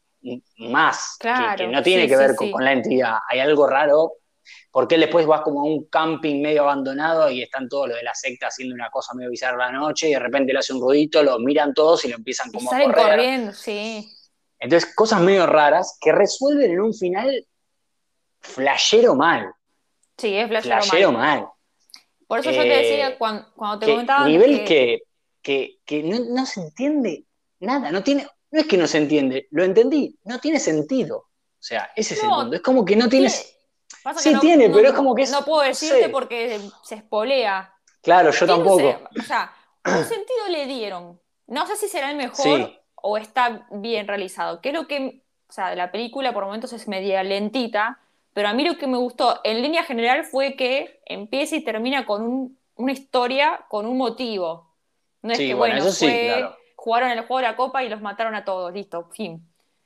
más, 0.57 1.17
que- 1.19 1.27
Claro, 1.27 1.57
que, 1.57 1.67
no 1.67 1.83
tiene 1.83 2.03
sí, 2.03 2.09
que 2.09 2.15
sí, 2.15 2.19
ver 2.19 2.35
con, 2.35 2.47
sí. 2.47 2.51
con 2.53 2.63
la 2.65 2.71
entidad, 2.73 3.17
hay 3.29 3.39
algo 3.39 3.67
raro 3.67 4.13
porque 4.71 4.97
después 4.97 5.29
va 5.29 5.43
como 5.43 5.61
a 5.61 5.63
un 5.63 5.85
camping 5.85 6.41
medio 6.41 6.63
abandonado 6.63 7.29
y 7.29 7.41
están 7.41 7.69
todos 7.69 7.87
los 7.89 7.97
de 7.97 8.03
la 8.03 8.13
secta 8.15 8.47
haciendo 8.47 8.73
una 8.75 8.89
cosa 8.89 9.13
medio 9.13 9.29
bizarra 9.29 9.57
la 9.57 9.71
noche 9.71 10.09
y 10.09 10.13
de 10.13 10.19
repente 10.19 10.51
le 10.51 10.59
hace 10.59 10.73
un 10.73 10.81
ruidito, 10.81 11.21
lo 11.23 11.37
miran 11.39 11.73
todos 11.73 12.03
y 12.05 12.09
lo 12.09 12.15
empiezan 12.17 12.49
Y 12.49 12.53
como 12.53 12.69
a 12.69 12.73
salen 12.73 12.91
correr. 12.91 13.09
corriendo, 13.09 13.53
sí. 13.53 14.09
Entonces, 14.59 14.93
cosas 14.95 15.21
medio 15.21 15.45
raras 15.45 15.97
que 16.01 16.11
resuelven 16.11 16.71
en 16.71 16.81
un 16.81 16.93
final 16.93 17.45
flashero 18.39 19.15
mal, 19.15 19.51
Sí, 20.17 20.35
es 20.35 20.47
flashero 20.47 20.81
flashero 20.81 21.11
mal. 21.11 21.39
mal. 21.41 21.47
Por 22.27 22.39
eso 22.39 22.51
yo 22.51 22.61
te 22.61 22.73
Eh, 22.73 22.77
decía 22.89 23.17
cuando, 23.17 23.45
cuando 23.55 23.79
te 23.79 23.85
Que- 23.85 23.91
comentaba 23.91 24.27
nivel 24.27 24.63
que, 24.65 25.01
que, 25.41 25.79
que, 25.85 26.01
que 26.01 26.03
no, 26.03 26.19
no 26.33 26.45
se 26.45 26.61
entiende 26.61 27.25
nada, 27.59 27.91
no 27.91 28.03
tiene, 28.03 28.27
no 28.53 28.59
es 28.59 28.67
que 28.67 28.77
no 28.77 28.85
se 28.85 28.99
entiende, 28.99 29.47
lo 29.51 29.63
entendí, 29.63 30.15
no 30.25 30.37
tiene 30.39 30.59
sentido. 30.59 31.17
O 31.17 31.29
sea, 31.65 31.89
ese 31.95 32.13
es 32.13 32.21
el 32.23 32.29
No, 32.29 32.41
punto. 32.41 32.55
Es 32.55 32.61
como 32.61 32.85
que 32.85 32.95
no 32.95 33.09
tiene. 33.09 33.27
tiene- 33.29 33.43
pasa 34.03 34.19
sí 34.19 34.37
tiene, 34.39 34.69
pero 34.69 34.89
es 34.89 34.93
como 34.93 35.15
que 35.15 35.23
es- 35.23 35.31
no 35.31 35.43
puedo 35.43 35.63
no 35.63 35.67
decirte 35.67 36.03
sé. 36.03 36.09
porque 36.09 36.59
se 36.83 36.95
espolea. 36.95 37.73
Claro, 38.01 38.31
yo 38.31 38.45
tampoco. 38.45 39.01
O 39.19 39.23
sea, 39.23 39.51
un 39.85 39.93
sentido 40.05 40.47
le 40.49 40.65
dieron. 40.67 41.19
No 41.47 41.65
sé 41.65 41.75
si 41.77 41.87
será 41.87 42.11
el 42.11 42.17
mejor 42.17 42.59
Sí. 42.67 42.79
o 42.95 43.17
está 43.17 43.65
bien 43.71 44.07
realizado. 44.07 44.61
Que 44.61 44.69
es 44.69 44.75
lo 44.75 44.87
que, 44.87 45.23
o 45.49 45.51
sea, 45.51 45.73
la 45.75 45.91
película 45.91 46.31
por 46.33 46.45
momentos 46.45 46.73
es 46.73 46.87
media 46.87 47.23
lentita, 47.23 47.99
pero 48.33 48.49
a 48.49 48.53
mí 48.53 48.63
lo 48.65 48.77
que 48.77 48.85
me 48.87 48.97
gustó 48.97 49.39
en 49.43 49.61
línea 49.63 49.83
general 49.83 50.25
fue 50.25 50.55
que 50.55 50.99
empieza 51.05 51.55
y 51.55 51.63
termina 51.63 52.05
con 52.05 52.21
un- 52.23 52.59
una 52.75 52.91
historia, 52.91 53.65
con 53.69 53.85
un 53.87 53.97
motivo. 53.97 54.69
No 55.23 55.31
es 55.31 55.37
Sí, 55.37 55.47
que, 55.47 55.53
bueno, 55.53 55.75
bueno, 55.75 55.87
eso 55.89 55.95
sí, 55.97 56.05
fue- 56.05 56.25
claro. 56.27 56.57
Jugaron 56.83 57.11
el 57.11 57.21
juego 57.21 57.37
de 57.37 57.43
la 57.43 57.55
copa 57.55 57.81
y 57.81 57.87
los 57.87 58.01
mataron 58.01 58.35
a 58.35 58.43
todos, 58.43 58.73
listo, 58.73 59.07
fin. 59.13 59.41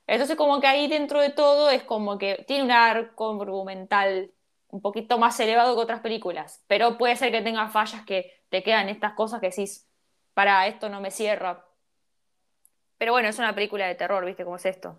Entonces 0.08 0.36
como 0.36 0.60
que 0.60 0.66
ahí 0.66 0.88
dentro 0.88 1.22
de 1.22 1.30
todo 1.30 1.70
es 1.70 1.84
como 1.84 2.18
que 2.18 2.44
tiene 2.48 2.64
un 2.64 2.72
arco 2.72 3.40
argumental 3.40 4.32
un 4.70 4.82
poquito 4.82 5.20
más 5.20 5.40
elevado 5.40 5.76
que 5.76 5.82
otras 5.82 6.00
películas, 6.02 6.64
pero 6.66 6.98
puede 6.98 7.16
ser 7.16 7.32
que 7.32 7.44
tenga 7.44 7.68
fallas 7.70 8.04
que 8.04 8.42
te 8.50 8.64
quedan 8.64 8.90
estas 8.90 9.14
cosas 9.14 9.40
que 9.40 9.50
decís, 9.50 9.88
para 10.34 10.66
esto 10.66 10.90
no 10.90 11.00
me 11.00 11.12
cierra. 11.12 11.68
Pero 12.98 13.12
bueno, 13.12 13.30
es 13.30 13.38
una 13.38 13.54
película 13.54 13.86
de 13.86 13.94
terror, 13.94 14.26
¿viste 14.26 14.44
cómo 14.44 14.56
es 14.56 14.66
esto? 14.66 14.98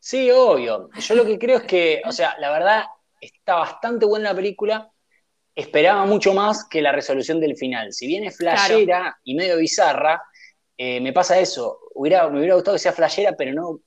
Sí, 0.00 0.28
obvio. 0.32 0.90
Yo 0.98 1.14
lo 1.14 1.24
que 1.24 1.38
creo 1.38 1.58
es 1.58 1.64
que, 1.66 2.02
o 2.04 2.10
sea, 2.10 2.34
la 2.40 2.50
verdad 2.50 2.84
está 3.20 3.54
bastante 3.54 4.06
buena 4.06 4.30
la 4.30 4.34
película. 4.34 4.90
Esperaba 5.54 6.04
mucho 6.04 6.34
más 6.34 6.66
que 6.68 6.82
la 6.82 6.90
resolución 6.90 7.40
del 7.40 7.56
final. 7.56 7.92
Si 7.92 8.08
bien 8.08 8.24
es 8.24 8.36
flashera 8.36 9.16
y 9.22 9.36
medio 9.36 9.56
bizarra, 9.58 10.20
eh, 10.78 11.00
me 11.00 11.12
pasa 11.12 11.38
eso. 11.38 11.80
Hubiera, 11.94 12.28
me 12.30 12.38
hubiera 12.38 12.54
gustado 12.54 12.76
que 12.76 12.78
sea 12.78 12.92
flashera, 12.92 13.34
pero 13.36 13.52
no 13.52 13.80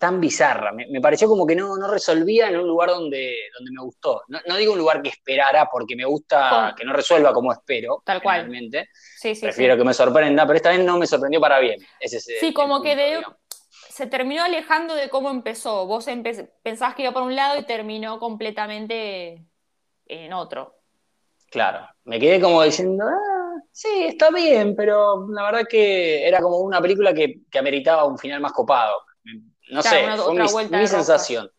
tan 0.00 0.20
bizarra. 0.20 0.72
Me, 0.72 1.00
pareció 1.00 1.28
como 1.28 1.46
que 1.46 1.54
no, 1.54 1.76
no, 1.76 1.86
resolvía 1.86 2.48
en 2.48 2.58
un 2.58 2.66
lugar 2.66 2.88
donde, 2.88 3.36
donde 3.56 3.70
me 3.70 3.82
gustó. 3.84 4.22
No, 4.26 4.56
digo 4.56 4.72
un 4.72 4.78
lugar 4.78 5.00
que 5.00 5.10
esperara, 5.10 5.68
porque 5.70 5.94
me 5.94 6.04
gusta 6.04 6.74
que 6.76 6.84
no 6.84 6.92
resuelva 6.92 7.32
como 7.32 7.52
espero. 7.52 8.02
Tal 8.04 8.20
cual. 8.20 8.50
Sí, 9.16 9.36
sí, 9.36 9.40
Prefiero 9.42 9.76
que 9.76 9.84
me 9.84 9.94
sorprenda, 9.94 10.44
pero 10.44 10.56
esta 10.56 10.70
vez 10.70 10.80
no 10.80 10.98
me 10.98 11.06
sorprendió 11.06 11.40
para 11.40 11.60
bien. 11.60 11.78
sí, 12.00 12.52
como 12.52 12.82
que 12.82 13.22
se 13.90 14.06
terminó 14.08 14.42
alejando 14.42 14.96
de 14.96 15.08
cómo 15.08 15.30
empezó. 15.30 15.86
Vos 15.86 16.06
pensabas 16.64 16.96
que 16.96 17.02
iba 17.02 17.12
por 17.12 17.22
un 17.22 17.36
lado 17.36 17.60
y 17.60 17.64
terminó 17.64 18.18
completamente 18.18 19.44
en 20.06 20.32
otro. 20.32 20.80
Claro, 21.48 21.86
me 22.04 22.18
quedé 22.18 22.40
como 22.40 22.62
diciendo, 22.62 23.04
ah, 23.06 23.31
sí, 23.72 24.04
está 24.04 24.30
bien, 24.30 24.76
pero 24.76 25.26
la 25.28 25.44
verdad 25.44 25.66
que 25.68 26.26
era 26.26 26.40
como 26.40 26.58
una 26.58 26.80
película 26.80 27.12
que, 27.12 27.40
que 27.50 27.58
ameritaba 27.58 28.04
un 28.04 28.18
final 28.18 28.40
más 28.40 28.52
copado. 28.52 28.94
No 29.70 29.82
sé, 29.82 30.04
fue 30.48 30.68
mi, 30.68 30.86
sensación. 30.86 31.50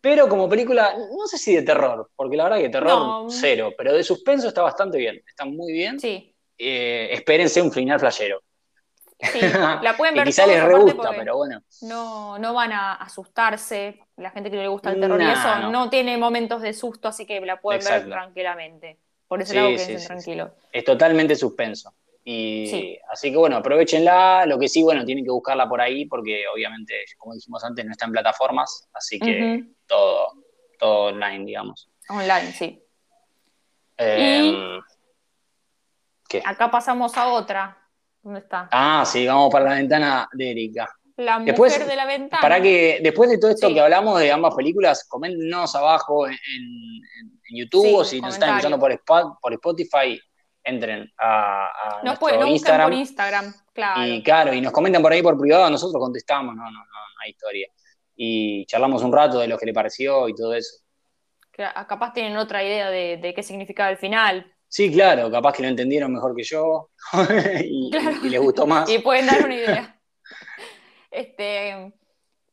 Pero 0.00 0.28
como 0.28 0.48
película, 0.48 0.94
no 0.96 1.26
sé 1.26 1.38
si 1.38 1.54
de 1.54 1.62
terror, 1.62 2.10
porque 2.14 2.36
la 2.36 2.44
verdad 2.44 2.58
que 2.58 2.68
terror 2.68 3.26
cero, 3.30 3.72
pero 3.76 3.92
de 3.92 4.04
suspenso 4.04 4.48
está 4.48 4.62
bastante 4.62 4.98
bien, 4.98 5.20
está 5.26 5.44
muy 5.44 5.72
bien. 5.72 5.98
Sí. 5.98 6.34
Eh, 6.56 7.08
espérense 7.12 7.62
un 7.62 7.72
final 7.72 7.98
flashero. 7.98 8.42
Sí, 9.20 9.40
la 9.40 9.94
pueden 9.96 10.14
ver. 10.16 10.24
quizá 10.26 10.46
les 10.46 10.62
re 10.62 10.74
gusta, 10.74 11.10
pero 11.10 11.36
bueno. 11.36 11.60
No, 11.82 12.38
no 12.38 12.54
van 12.54 12.72
a 12.72 12.94
asustarse, 12.94 14.00
la 14.16 14.30
gente 14.30 14.50
que 14.50 14.56
no 14.56 14.62
le 14.62 14.68
gusta 14.68 14.90
el 14.90 15.00
terror 15.00 15.20
y 15.20 15.26
eso 15.26 15.70
no. 15.70 15.90
tiene 15.90 16.16
momentos 16.16 16.62
de 16.62 16.72
susto, 16.72 17.08
así 17.08 17.26
que 17.26 17.40
la 17.40 17.60
pueden 17.60 17.84
ver 17.84 18.08
tranquilamente. 18.08 19.00
Por 19.28 19.42
ese 19.42 19.54
lado, 19.54 19.68
quédense 19.68 20.06
tranquilos. 20.06 20.50
Es 20.72 20.84
totalmente 20.84 21.36
suspenso. 21.36 21.94
Y 22.24 22.98
así 23.10 23.30
que 23.30 23.36
bueno, 23.36 23.56
aprovechenla. 23.56 24.44
Lo 24.46 24.58
que 24.58 24.68
sí, 24.68 24.82
bueno, 24.82 25.04
tienen 25.04 25.24
que 25.24 25.30
buscarla 25.30 25.68
por 25.68 25.80
ahí 25.80 26.06
porque 26.06 26.44
obviamente, 26.52 27.04
como 27.16 27.34
dijimos 27.34 27.62
antes, 27.64 27.84
no 27.84 27.92
está 27.92 28.06
en 28.06 28.12
plataformas, 28.12 28.88
así 28.92 29.18
que 29.18 29.64
todo, 29.86 30.32
todo 30.78 31.06
online, 31.06 31.44
digamos. 31.44 31.90
Online, 32.08 32.52
sí. 32.52 32.82
¿Qué? 33.96 34.80
Acá 36.44 36.70
pasamos 36.70 37.16
a 37.16 37.28
otra. 37.28 37.78
¿Dónde 38.22 38.40
está? 38.40 38.68
Ah, 38.72 39.04
sí, 39.06 39.26
vamos 39.26 39.50
para 39.50 39.70
la 39.70 39.76
ventana 39.76 40.28
de 40.32 40.50
Erika. 40.50 40.97
La 41.18 41.40
mujer 41.40 41.84
de 41.84 41.96
la 41.96 42.06
ventana. 42.06 42.40
Para 42.40 42.62
que 42.62 43.00
después 43.02 43.28
de 43.28 43.38
todo 43.38 43.50
esto 43.50 43.74
que 43.74 43.80
hablamos 43.80 44.20
de 44.20 44.30
ambas 44.30 44.54
películas, 44.54 45.04
coméntenos 45.08 45.74
abajo 45.74 46.28
en, 46.28 46.36
YouTube 47.50 47.94
o 47.96 48.04
si 48.04 48.20
nos 48.20 48.34
están 48.34 48.50
escuchando 48.50 48.78
por, 48.78 49.02
por 49.40 49.52
Spotify, 49.54 50.20
entren 50.62 51.10
a, 51.18 51.66
a 51.66 52.02
no 52.04 52.14
nuestro 52.14 52.46
Instagram. 52.46 52.90
por 52.90 52.98
Instagram, 52.98 53.54
claro. 53.72 54.06
Y 54.06 54.22
claro, 54.22 54.52
y 54.52 54.60
nos 54.60 54.70
comentan 54.70 55.02
por 55.02 55.12
ahí 55.12 55.20
por 55.20 55.36
privado, 55.36 55.68
nosotros 55.70 56.00
contestamos, 56.00 56.54
no, 56.54 56.62
no, 56.62 56.70
no, 56.70 56.78
no 56.78 57.20
hay 57.24 57.30
historia. 57.30 57.66
Y 58.14 58.64
charlamos 58.66 59.02
un 59.02 59.12
rato 59.12 59.40
de 59.40 59.48
lo 59.48 59.58
que 59.58 59.66
le 59.66 59.72
pareció 59.72 60.28
y 60.28 60.34
todo 60.34 60.54
eso. 60.54 60.84
Capaz 61.50 62.12
tienen 62.12 62.36
otra 62.36 62.62
idea 62.62 62.90
de, 62.90 63.32
qué 63.34 63.42
significaba 63.42 63.90
el 63.90 63.96
final. 63.96 64.54
Sí, 64.68 64.92
claro, 64.92 65.30
capaz 65.32 65.54
que 65.54 65.62
lo 65.62 65.68
entendieron 65.68 66.12
mejor 66.12 66.36
que 66.36 66.44
yo 66.44 66.90
y, 67.64 67.90
y, 68.22 68.28
les 68.28 68.40
gustó 68.40 68.68
más. 68.68 68.88
y 68.88 68.98
pueden 69.00 69.26
dar 69.26 69.44
una 69.44 69.54
idea. 69.54 69.94
este, 71.10 71.92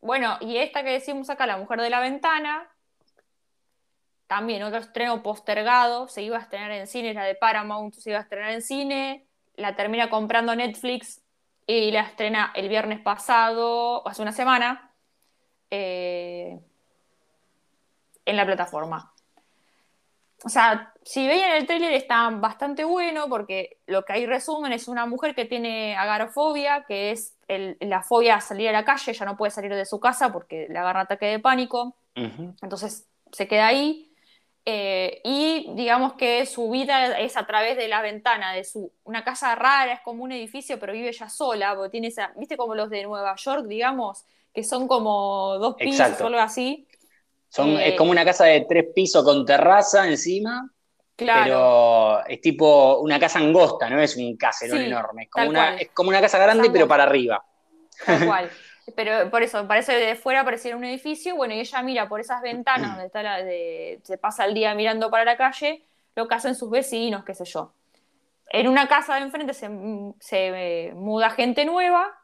bueno, 0.02 0.38
y 0.42 0.58
esta 0.58 0.84
que 0.84 0.92
decimos 0.92 1.30
acá, 1.30 1.46
La 1.48 1.58
Mujer 1.58 1.82
de 1.82 1.90
la 1.90 2.00
Ventana, 2.00 2.70
también 4.28 4.64
otro 4.64 4.80
estreno 4.80 5.22
postergado, 5.22 6.08
se 6.08 6.24
iba 6.24 6.38
a 6.38 6.42
estrenar 6.42 6.72
en 6.72 6.88
cine, 6.88 7.14
la 7.14 7.24
de 7.24 7.36
Paramount 7.36 7.94
se 7.94 8.12
iba 8.12 8.20
a 8.20 8.24
estrenar 8.24 8.52
en 8.52 8.62
cine, 8.62 9.28
la 9.56 9.76
termina 9.76 10.10
comprando 10.10 10.56
Netflix 10.56 11.22
y 11.68 11.92
la 11.92 12.02
estrena 12.02 12.52
el 12.56 12.70
viernes 12.70 13.02
pasado, 13.02 14.08
hace 14.08 14.22
una 14.22 14.32
semana, 14.32 14.94
eh, 15.70 16.60
en 18.26 18.36
la 18.36 18.46
plataforma. 18.46 19.14
O 20.44 20.50
sea, 20.50 20.94
si 21.04 21.28
veían 21.28 21.54
el 21.54 21.66
tráiler 21.66 21.94
está 21.94 22.30
bastante 22.30 22.84
bueno 22.84 23.28
porque 23.30 23.80
lo 23.88 24.04
que 24.04 24.14
hay 24.14 24.26
resumen 24.26 24.74
es 24.74 24.88
una 24.88 25.06
mujer 25.06 25.34
que 25.34 25.46
tiene 25.46 25.96
agarofobia, 25.96 26.84
que 26.88 27.12
es 27.12 27.35
la 27.48 28.02
fobia 28.02 28.36
a 28.36 28.42
salir 28.42 28.70
a 28.70 28.72
la 28.72 28.86
calle, 28.86 29.14
ya 29.14 29.26
no 29.26 29.38
puede 29.38 29.52
salir 29.52 29.74
de 29.74 29.86
su 29.86 30.00
casa 30.00 30.32
porque 30.32 30.68
le 30.70 30.80
agarra 30.80 31.02
ataque 31.02 31.28
de 31.28 31.40
pánico. 31.40 31.96
Entonces 32.16 33.08
se 33.32 33.48
queda 33.48 33.68
ahí 33.68 34.16
eh, 34.68 35.22
y 35.24 35.70
digamos 35.76 36.14
que 36.14 36.44
su 36.48 36.72
vida 36.72 37.20
es 37.20 37.38
a 37.38 37.46
través 37.46 37.78
de 37.78 37.88
la 37.88 38.02
ventana 38.02 38.52
de 38.54 38.64
su 38.64 38.92
una 39.04 39.24
casa 39.24 39.54
rara, 39.54 39.94
es 39.94 40.00
como 40.02 40.24
un 40.24 40.32
edificio, 40.32 40.80
pero 40.80 40.92
vive 40.92 41.10
ella 41.10 41.30
sola, 41.30 41.76
porque 41.76 41.92
tiene 41.92 42.08
esa, 42.08 42.34
viste 42.36 42.58
como 42.58 42.74
los 42.74 42.90
de 42.90 43.04
Nueva 43.04 43.36
York, 43.36 43.68
digamos, 43.68 44.26
que 44.52 44.64
son 44.64 44.88
como 44.88 45.60
dos 45.60 45.76
pisos 45.76 46.20
o 46.20 46.26
algo 46.26 46.40
así. 46.40 46.88
Son, 47.50 47.80
es 47.80 47.94
eh, 47.94 47.96
como 47.96 48.10
una 48.10 48.26
casa 48.26 48.46
de 48.46 48.66
tres 48.68 48.86
pisos 48.96 49.24
con 49.24 49.46
terraza 49.46 50.08
encima, 50.08 50.74
claro. 51.16 51.44
pero 51.44 52.28
es 52.28 52.42
tipo 52.42 53.00
una 53.00 53.20
casa 53.20 53.40
angosta, 53.40 53.90
no 53.90 54.00
es 54.00 54.16
un 54.18 54.36
caserón 54.38 54.82
enorme, 54.82 55.24
es 55.24 55.30
como, 55.30 55.50
una, 55.50 55.76
es 55.78 55.90
como 55.92 56.10
una 56.10 56.22
casa 56.22 56.38
grande, 56.38 56.70
pero 56.70 56.88
para 56.88 57.04
arriba. 57.04 57.44
Tal 58.06 58.26
cual. 58.28 58.50
Pero 58.96 59.32
por 59.32 59.42
eso, 59.42 59.68
parece 59.68 59.94
de 59.94 60.16
fuera 60.16 60.44
pareciera 60.44 60.78
un 60.78 60.84
edificio, 60.84 61.36
bueno, 61.36 61.56
y 61.56 61.60
ella 61.60 61.82
mira 61.82 62.08
por 62.08 62.20
esas 62.20 62.42
ventanas 62.42 62.92
donde 62.92 63.08
está 63.08 63.24
la 63.24 63.44
de, 63.44 64.00
se 64.04 64.18
pasa 64.18 64.46
el 64.46 64.54
día 64.54 64.76
mirando 64.76 65.10
para 65.10 65.26
la 65.26 65.38
calle, 65.38 65.84
lo 66.16 66.28
que 66.28 66.36
hacen 66.36 66.54
sus 66.56 66.70
vecinos, 66.70 67.24
qué 67.26 67.34
sé 67.34 67.46
yo. 67.46 67.74
En 68.52 68.68
una 68.68 68.88
casa 68.88 69.16
de 69.16 69.22
enfrente 69.22 69.54
se, 69.56 69.70
se 70.20 70.92
muda 70.94 71.32
gente 71.32 71.66
nueva, 71.66 72.16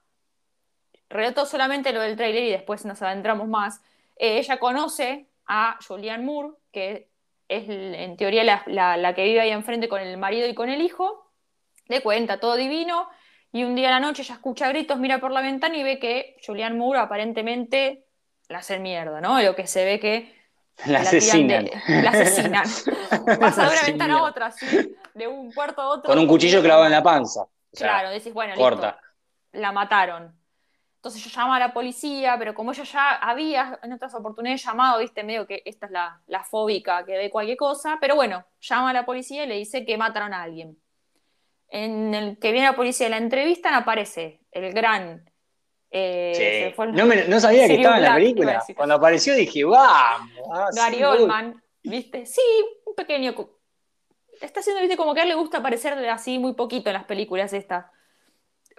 relato 1.10 1.45
solamente 1.45 1.93
lo 1.93 2.01
del 2.01 2.15
trailer 2.15 2.43
y 2.43 2.51
después 2.51 2.86
nos 2.86 3.01
adentramos 3.01 3.48
más. 3.48 3.81
Eh, 4.15 4.38
ella 4.38 4.60
conoce 4.60 5.27
a 5.48 5.77
Julianne 5.86 6.24
Moore, 6.24 6.50
que 6.71 7.10
es 7.51 7.67
en 7.67 8.15
teoría 8.15 8.43
la, 8.43 8.98
la 8.98 9.13
que 9.13 9.25
vive 9.25 9.41
ahí 9.41 9.51
enfrente 9.51 9.89
con 9.89 10.01
el 10.01 10.17
marido 10.17 10.48
y 10.48 10.55
con 10.55 10.70
el 10.70 10.81
hijo, 10.81 11.31
le 11.88 12.01
cuenta 12.01 12.39
todo 12.39 12.55
divino, 12.55 13.10
y 13.51 13.65
un 13.65 13.75
día 13.75 13.89
a 13.89 13.91
la 13.91 14.00
noche 14.00 14.22
ella 14.22 14.36
escucha 14.36 14.70
gritos, 14.70 14.98
mira 14.98 15.20
por 15.20 15.31
la 15.31 15.41
ventana 15.41 15.75
y 15.75 15.84
ve 15.84 16.00
que 16.00 16.38
Julian 16.46 16.77
Moore 16.77 17.00
aparentemente 17.00 18.05
la 18.48 18.60
hace 18.60 18.79
mierda, 18.79 19.20
¿no? 19.20 19.41
Lo 19.41 19.55
que 19.55 19.67
se 19.67 19.84
ve 19.84 20.00
que 20.00 20.34
la, 20.86 21.01
asesinan. 21.01 21.70
la 21.88 22.10
asesinan. 22.12 22.63
Pasa 23.39 23.63
de 23.63 23.72
una 23.74 23.84
ventana 23.86 24.20
a 24.20 24.24
otra, 24.24 24.46
así, 24.48 24.96
de 25.13 25.27
un 25.27 25.51
cuarto 25.51 25.81
a 25.81 25.89
otro. 25.89 26.10
Con 26.10 26.20
un 26.20 26.27
cuchillo 26.27 26.62
clavado 26.62 26.86
en 26.86 26.91
la 26.91 27.03
panza. 27.03 27.46
claro, 27.75 28.10
decís, 28.10 28.34
bueno, 28.34 28.55
corta. 28.55 28.98
la 29.51 29.74
mataron. 29.74 30.40
Entonces 31.01 31.24
yo 31.24 31.31
llamo 31.36 31.55
a 31.55 31.60
la 31.60 31.74
policía, 31.74 32.36
pero 32.38 32.53
como 32.53 32.74
ella 32.74 32.84
ya 32.84 33.15
había 33.15 33.79
en 33.81 33.91
otras 33.91 34.13
oportunidades 34.13 34.63
llamado, 34.63 35.00
viste, 35.00 35.24
medio 35.24 35.48
que 35.48 35.63
esta 35.65 35.88
es 35.88 35.91
la, 35.91 36.22
la 36.27 36.43
fóbica 36.43 37.03
que 37.05 37.17
ve 37.17 37.31
cualquier 37.31 37.58
cosa, 37.58 37.98
pero 38.00 38.15
bueno, 38.15 38.46
llama 38.60 38.91
a 38.91 38.93
la 38.93 39.03
policía 39.03 39.43
y 39.43 39.48
le 39.48 39.55
dice 39.55 39.84
que 39.84 39.98
mataron 39.98 40.31
a 40.31 40.43
alguien 40.43 40.77
en 41.72 42.13
el 42.13 42.38
que 42.38 42.51
viene 42.51 42.67
la 42.67 42.75
policía 42.75 43.08
y 43.08 43.10
la 43.10 43.17
entrevistan 43.17 43.74
aparece 43.74 44.41
el 44.51 44.74
gran... 44.74 45.27
Eh, 45.89 46.74
no, 47.27 47.39
sabía 47.39 47.67
que 47.67 47.75
estaba 47.75 47.98
en 47.98 48.03
la 48.03 48.13
película. 48.13 48.63
Cuando 48.75 48.96
apareció 48.96 49.34
dije, 49.34 49.63
¡vamos! 49.63 50.29
Ah, 50.53 50.67
Gary 50.74 51.03
Oldman, 51.03 51.62
¿viste? 51.81 52.25
Sí, 52.25 52.41
un 52.86 52.93
pequeño... 52.93 53.34
Está 54.39 54.60
haciendo, 54.60 54.81
viste, 54.81 54.98
como 54.98 55.13
que 55.13 55.22
a 55.22 55.24
él 55.24 55.29
le 55.29 55.36
gusta 55.36 55.58
aparecer 55.58 55.93
así 56.10 56.39
muy 56.39 56.53
poquito 56.53 56.89
en 56.89 56.93
las 56.93 57.05
películas 57.05 57.53
estas. 57.53 57.86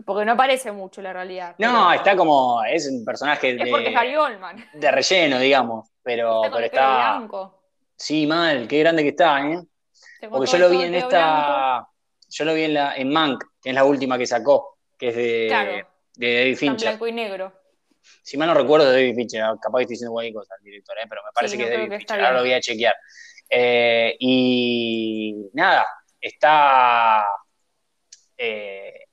Porque 0.04 0.25
no 0.25 0.32
aparece 0.32 0.73
mucho 0.73 1.02
la 1.02 1.12
realidad. 1.12 1.54
No, 1.59 1.92
está 1.92 2.16
como. 2.16 2.62
Es 2.64 2.88
un 2.88 3.04
personaje 3.04 3.50
es 3.50 3.59
de. 3.59 3.71
porque 3.71 3.88
es 3.88 3.94
Gary 3.94 4.16
Oldman. 4.16 4.64
De 4.75 4.90
relleno, 4.90 5.38
digamos. 5.38 5.88
Pero 6.02 6.44
está. 6.44 6.52
Pero 6.52 6.66
está 6.66 7.50
sí, 7.97 8.26
mal, 8.26 8.66
qué 8.66 8.80
grande 8.80 9.02
que 9.02 9.11
está, 9.11 9.40
¿eh? 9.47 9.62
Porque 10.28 10.50
yo 10.50 10.59
lo 10.59 10.71
vi 10.71 10.82
en 10.82 10.94
esta. 10.94 11.87
Yo 12.28 12.44
lo 12.44 12.54
vi 12.54 12.64
en, 12.64 12.75
la, 12.75 12.97
en 12.97 13.12
Mank, 13.12 13.44
que 13.62 13.71
es 13.71 13.75
la 13.75 13.85
última 13.85 14.16
que 14.16 14.26
sacó, 14.26 14.78
que 14.99 15.09
es 15.09 15.16
de, 15.16 15.85
de 16.14 16.38
David 16.38 16.56
Fincher. 16.56 16.88
blanco 16.90 17.06
y 17.06 17.12
negro. 17.12 17.52
Si 18.23 18.37
mal 18.37 18.49
no 18.49 18.54
recuerdo, 18.54 18.90
de 18.90 18.92
David 18.92 19.14
Fincher, 19.14 19.42
capaz 19.61 19.78
que 19.78 19.82
estoy 19.82 19.94
diciendo 19.94 20.12
cualquier 20.12 20.35
cosa 20.35 20.54
al 20.56 20.64
director, 20.64 20.97
¿eh? 20.99 21.06
pero 21.09 21.23
me 21.23 21.30
parece 21.32 21.56
que 21.56 21.64
es 21.64 21.71
David 21.71 21.99
Fincher, 21.99 22.21
ahora 22.21 22.32
lo 22.32 22.40
voy 22.40 22.52
a 22.52 22.61
chequear. 22.61 22.94
Eh, 23.49 24.16
y 24.18 25.50
nada, 25.52 25.87
está, 26.18 27.26
eh, 28.37 29.04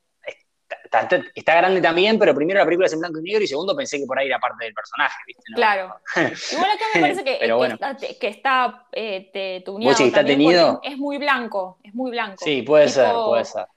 está, 0.92 1.56
grande 1.56 1.82
también, 1.82 2.18
pero 2.18 2.34
primero 2.34 2.60
la 2.60 2.66
película 2.66 2.88
es 2.88 2.94
en 2.94 3.00
blanco 3.00 3.20
y 3.20 3.24
negro 3.24 3.44
y 3.44 3.48
segundo 3.48 3.76
pensé 3.76 4.00
que 4.00 4.06
por 4.06 4.18
ahí 4.18 4.28
era 4.28 4.40
parte 4.40 4.66
del 4.66 4.74
personaje, 4.74 5.18
¿viste? 5.28 5.44
Claro. 5.54 5.96
Igual 6.16 6.72
acá 6.72 6.86
me 6.96 7.02
parece 7.02 7.24
que, 7.24 7.40
está, 7.46 7.98
que 7.98 8.28
está 8.28 8.88
eh, 8.92 9.32
está 10.00 10.26
tenido? 10.26 10.80
Es 10.84 10.98
muy 10.98 11.18
blanco, 11.18 11.78
es 11.84 11.94
muy 11.94 12.12
blanco. 12.12 12.44
Sí, 12.44 12.62
puede 12.62 12.88
ser, 12.88 13.14
puede 13.14 13.46
ser. 13.46 13.68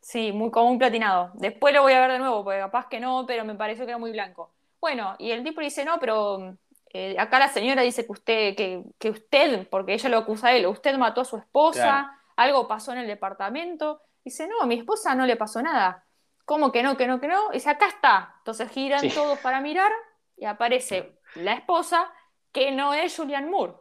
Sí, 0.00 0.32
muy, 0.32 0.50
como 0.50 0.70
un 0.70 0.78
platinado. 0.78 1.32
Después 1.34 1.74
lo 1.74 1.82
voy 1.82 1.92
a 1.92 2.00
ver 2.00 2.12
de 2.12 2.18
nuevo, 2.18 2.42
porque 2.42 2.60
capaz 2.60 2.88
que 2.88 2.98
no, 2.98 3.24
pero 3.26 3.44
me 3.44 3.54
pareció 3.54 3.84
que 3.84 3.90
era 3.90 3.98
muy 3.98 4.12
blanco. 4.12 4.52
Bueno, 4.80 5.16
y 5.18 5.32
el 5.32 5.44
tipo 5.44 5.60
dice, 5.60 5.84
no, 5.84 5.98
pero 5.98 6.56
eh, 6.94 7.16
acá 7.18 7.38
la 7.38 7.48
señora 7.48 7.82
dice 7.82 8.06
que 8.06 8.12
usted, 8.12 8.56
que, 8.56 8.84
que, 8.98 9.10
usted, 9.10 9.68
porque 9.68 9.92
ella 9.92 10.08
lo 10.08 10.18
acusa 10.18 10.48
a 10.48 10.52
él, 10.52 10.66
usted 10.66 10.96
mató 10.96 11.20
a 11.20 11.24
su 11.24 11.36
esposa, 11.36 12.10
algo 12.36 12.66
pasó 12.66 12.92
en 12.92 12.98
el 12.98 13.06
departamento. 13.06 14.00
Dice, 14.24 14.46
no, 14.46 14.62
a 14.62 14.66
mi 14.66 14.76
esposa 14.76 15.14
no 15.14 15.26
le 15.26 15.36
pasó 15.36 15.60
nada. 15.60 16.04
¿Cómo 16.48 16.72
que 16.72 16.82
no, 16.82 16.96
que 16.96 17.06
no, 17.06 17.20
que 17.20 17.28
no? 17.28 17.50
Dice, 17.50 17.68
acá 17.68 17.88
está. 17.88 18.36
Entonces 18.38 18.70
giran 18.70 19.06
todos 19.10 19.38
para 19.40 19.60
mirar 19.60 19.92
y 20.34 20.46
aparece 20.46 21.18
la 21.34 21.52
esposa 21.52 22.10
que 22.52 22.70
no 22.70 22.94
es 22.94 23.14
Julian 23.14 23.50
Moore. 23.50 23.74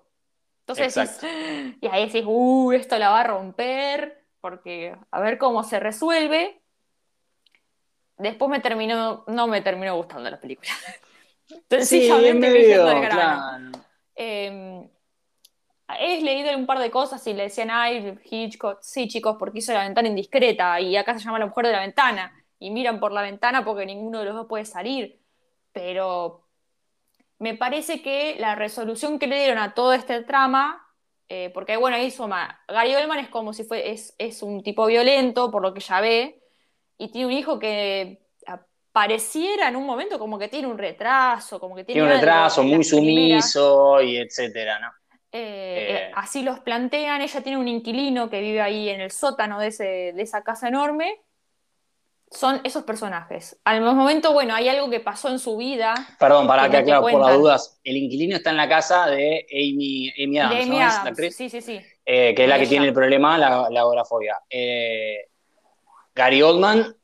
Entonces 0.65 1.21
y 1.81 1.88
ahí 1.88 2.07
decís, 2.07 2.25
uh, 2.27 2.74
esto 2.74 3.00
la 3.00 3.09
va 3.09 3.21
a 3.21 3.24
romper, 3.24 4.25
porque 4.41 4.93
a 5.12 5.21
ver 5.21 5.38
cómo 5.38 5.63
se 5.63 5.79
resuelve. 5.79 6.62
Después 8.17 8.51
me 8.51 8.59
terminó, 8.59 9.24
no 9.27 9.47
me 9.47 9.62
terminó 9.62 9.95
gustando 9.95 10.29
la 10.29 10.41
película. 10.41 10.69
sí, 11.79 12.12
medio, 12.33 12.83
claro. 12.83 13.71
Eh, 14.13 14.89
he 16.00 16.21
leído 16.21 16.57
un 16.57 16.65
par 16.65 16.79
de 16.79 16.91
cosas 16.91 17.25
y 17.27 17.33
le 17.33 17.43
decían, 17.43 17.69
ay, 17.71 18.19
Hitchcock, 18.25 18.79
sí, 18.81 19.07
chicos, 19.07 19.38
porque 19.39 19.59
hizo 19.59 19.71
la 19.71 19.83
ventana 19.83 20.09
indiscreta 20.09 20.81
y 20.81 20.97
acá 20.97 21.17
se 21.17 21.24
llama 21.24 21.39
la 21.39 21.45
mujer 21.45 21.67
de 21.67 21.71
la 21.71 21.79
ventana 21.79 22.37
y 22.60 22.72
miran 22.72 23.00
por 23.00 23.12
la 23.12 23.22
ventana 23.22 23.64
porque 23.64 23.86
ninguno 23.86 24.20
de 24.20 24.26
los 24.26 24.36
dos 24.36 24.48
puede 24.48 24.66
salir. 24.66 25.20
Pero 25.72 26.48
me 27.40 27.56
parece 27.56 28.02
que 28.02 28.36
la 28.40 28.56
resolución 28.56 29.20
que 29.20 29.28
le 29.28 29.40
dieron 29.40 29.60
a 29.60 29.74
todo 29.74 29.94
este 29.94 30.24
trama, 30.24 30.86
eh, 31.30 31.52
porque 31.54 31.78
bueno, 31.78 31.98
ahí 31.98 32.10
suma, 32.10 32.62
Gary 32.68 32.96
Oldman 32.96 33.20
es 33.20 33.30
como 33.30 33.54
si 33.54 33.64
fue, 33.64 33.92
es, 33.92 34.16
es, 34.18 34.42
un 34.42 34.64
tipo 34.64 34.86
violento, 34.86 35.52
por 35.52 35.62
lo 35.62 35.74
que 35.74 35.82
ya 35.82 36.02
ve, 36.02 36.42
y 36.98 37.12
tiene 37.12 37.28
un 37.28 37.34
hijo 37.34 37.60
que 37.60 38.22
pareciera 38.98 39.68
en 39.68 39.76
un 39.76 39.86
momento 39.86 40.18
como 40.18 40.40
que 40.40 40.48
tiene 40.48 40.68
un 40.68 40.76
retraso, 40.76 41.60
como 41.60 41.76
que 41.76 41.84
tiene, 41.84 42.02
un 42.02 42.10
retraso, 42.10 42.64
muy 42.64 42.84
sumiso 42.84 44.02
y 44.02 44.18
etcétera, 44.18 44.80
¿no? 44.80 44.88
Eh, 45.32 46.08
eh. 46.10 46.12
así 46.16 46.42
los 46.42 46.62
plantean, 46.62 47.22
ella 47.22 47.42
tiene 47.42 47.60
un 47.60 47.68
inquilino 47.68 48.28
que 48.28 48.42
vive 48.42 48.60
ahí 48.60 48.90
en 48.90 49.02
el 49.02 49.12
sótano 49.12 49.60
de, 49.60 49.68
ese, 49.68 49.84
de 50.16 50.22
esa 50.24 50.44
casa 50.44 50.70
enorme 50.70 51.22
son 52.29 52.62
esos 52.63 52.84
personajes. 52.84 53.60
Al 53.63 53.81
momento, 53.81 54.34
bueno, 54.34 54.53
hay 54.53 54.67
algo 54.67 54.89
que 54.89 55.00
pasó 55.00 55.29
en 55.29 55.39
su 55.39 55.57
vida. 55.57 55.93
Perdón, 56.19 56.48
para 56.48 56.69
que, 56.69 56.77
aclaro 56.77 57.01
por 57.01 57.22
las 57.22 57.38
dudas. 57.38 57.79
El 57.84 57.98
inquilino 57.98 58.36
está 58.36 58.50
en 58.50 58.57
la 58.57 58.67
casa 58.67 59.07
de 59.07 59.46
Amy, 59.51 60.12
Amy 60.24 60.39
Adams, 60.39 60.67
¿no 60.67 60.79
la 60.79 61.01
actriz? 61.03 61.36
Sí, 61.36 61.50
sí, 61.50 61.62
sí. 61.62 61.79
Eh, 62.05 62.34
que 62.36 62.43
es 62.43 62.50
la 62.50 62.60
que 62.60 62.67
tiene 62.67 62.88
el 62.88 62.93
problema, 62.93 63.38
la, 63.38 63.69
la 63.69 63.79
agorafobia. 63.79 64.39
Eh, 64.50 65.29
Gary 66.13 66.41
Oldman 66.41 66.96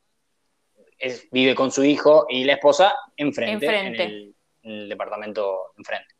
vive 1.31 1.55
con 1.55 1.71
su 1.71 1.83
hijo 1.83 2.25
y 2.29 2.43
la 2.43 2.53
esposa 2.53 2.93
enfrente, 3.17 3.65
enfrente. 3.65 4.03
En, 4.03 4.33
el, 4.63 4.89
departamento 4.89 5.73
enfrente. 5.77 6.15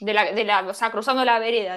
De 0.00 0.14
la, 0.14 0.32
de 0.32 0.44
la, 0.44 0.62
o 0.62 0.74
sea, 0.74 0.90
cruzando 0.90 1.24
la 1.24 1.38
vereda. 1.38 1.76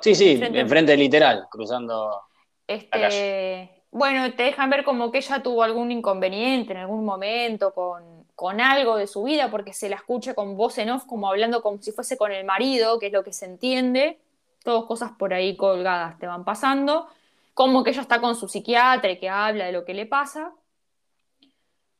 sí, 0.00 0.14
sí, 0.14 0.40
enfrente, 0.40 0.96
literal, 0.96 1.46
cruzando 1.50 2.22
este, 2.66 2.96
la 2.96 3.08
calle 3.08 3.77
bueno, 3.98 4.32
te 4.32 4.44
dejan 4.44 4.70
ver 4.70 4.84
como 4.84 5.10
que 5.10 5.18
ella 5.18 5.42
tuvo 5.42 5.62
algún 5.62 5.90
inconveniente 5.90 6.72
en 6.72 6.78
algún 6.78 7.04
momento 7.04 7.74
con, 7.74 8.24
con, 8.34 8.60
algo 8.60 8.96
de 8.96 9.06
su 9.06 9.24
vida, 9.24 9.50
porque 9.50 9.72
se 9.72 9.88
la 9.88 9.96
escucha 9.96 10.34
con 10.34 10.56
voz 10.56 10.78
en 10.78 10.90
off, 10.90 11.04
como 11.04 11.28
hablando 11.28 11.60
como 11.60 11.82
si 11.82 11.92
fuese 11.92 12.16
con 12.16 12.32
el 12.32 12.44
marido, 12.44 12.98
que 12.98 13.08
es 13.08 13.12
lo 13.12 13.24
que 13.24 13.32
se 13.32 13.44
entiende. 13.44 14.18
Todas 14.62 14.84
cosas 14.84 15.12
por 15.18 15.34
ahí 15.34 15.56
colgadas 15.56 16.18
te 16.18 16.26
van 16.26 16.44
pasando. 16.44 17.08
Como 17.54 17.82
que 17.82 17.90
ella 17.90 18.02
está 18.02 18.20
con 18.20 18.36
su 18.36 18.48
psiquiatra 18.48 19.10
y 19.10 19.18
que 19.18 19.28
habla 19.28 19.66
de 19.66 19.72
lo 19.72 19.84
que 19.84 19.94
le 19.94 20.06
pasa. 20.06 20.52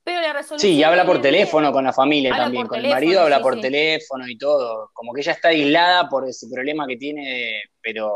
Pero 0.04 0.20
la 0.22 0.32
resolución. 0.32 0.72
Sí, 0.72 0.78
y 0.78 0.82
habla 0.82 1.04
por 1.04 1.20
teléfono 1.20 1.70
con 1.72 1.84
la 1.84 1.92
familia 1.92 2.34
también. 2.34 2.66
Con 2.66 2.78
el 2.78 2.88
marido 2.88 3.20
habla 3.20 3.42
por 3.42 3.60
teléfono 3.60 4.26
y 4.26 4.38
todo. 4.38 4.90
Como 4.94 5.12
que 5.12 5.20
ella 5.20 5.32
está 5.32 5.48
aislada 5.48 6.08
por 6.08 6.26
ese 6.26 6.48
problema 6.48 6.86
que 6.86 6.96
tiene, 6.96 7.60
pero 7.82 8.10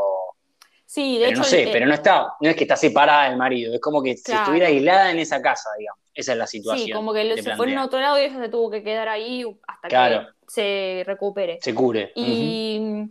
Sí, 0.93 1.17
de 1.19 1.29
hecho. 1.29 1.39
No 1.39 1.45
sé, 1.45 1.71
pero 1.73 1.87
no 1.87 1.95
está, 1.95 2.35
no 2.39 2.51
es 2.51 2.55
que 2.55 2.65
está 2.65 2.77
separada 2.77 3.31
del 3.31 3.39
marido, 3.39 3.73
es 3.73 3.81
como 3.81 4.03
que 4.03 4.15
si 4.15 4.31
estuviera 4.31 4.67
aislada 4.67 5.11
en 5.11 5.21
esa 5.21 5.41
casa, 5.41 5.71
digamos. 5.79 5.99
Esa 6.13 6.33
es 6.33 6.39
la 6.39 6.47
situación. 6.47 6.87
Sí, 6.87 6.93
como 6.93 7.15
que 7.15 7.43
se 7.43 7.57
fue 7.57 7.73
en 7.73 7.79
otro 7.79 7.99
lado 7.99 8.19
y 8.19 8.25
ella 8.25 8.39
se 8.39 8.51
tuvo 8.51 8.71
que 8.71 8.83
quedar 8.83 9.09
ahí 9.09 9.43
hasta 9.67 9.89
que 9.89 10.27
se 10.47 11.03
recupere. 11.07 11.59
Se 11.63 11.75
cure. 11.75 12.13
Y 12.15 13.09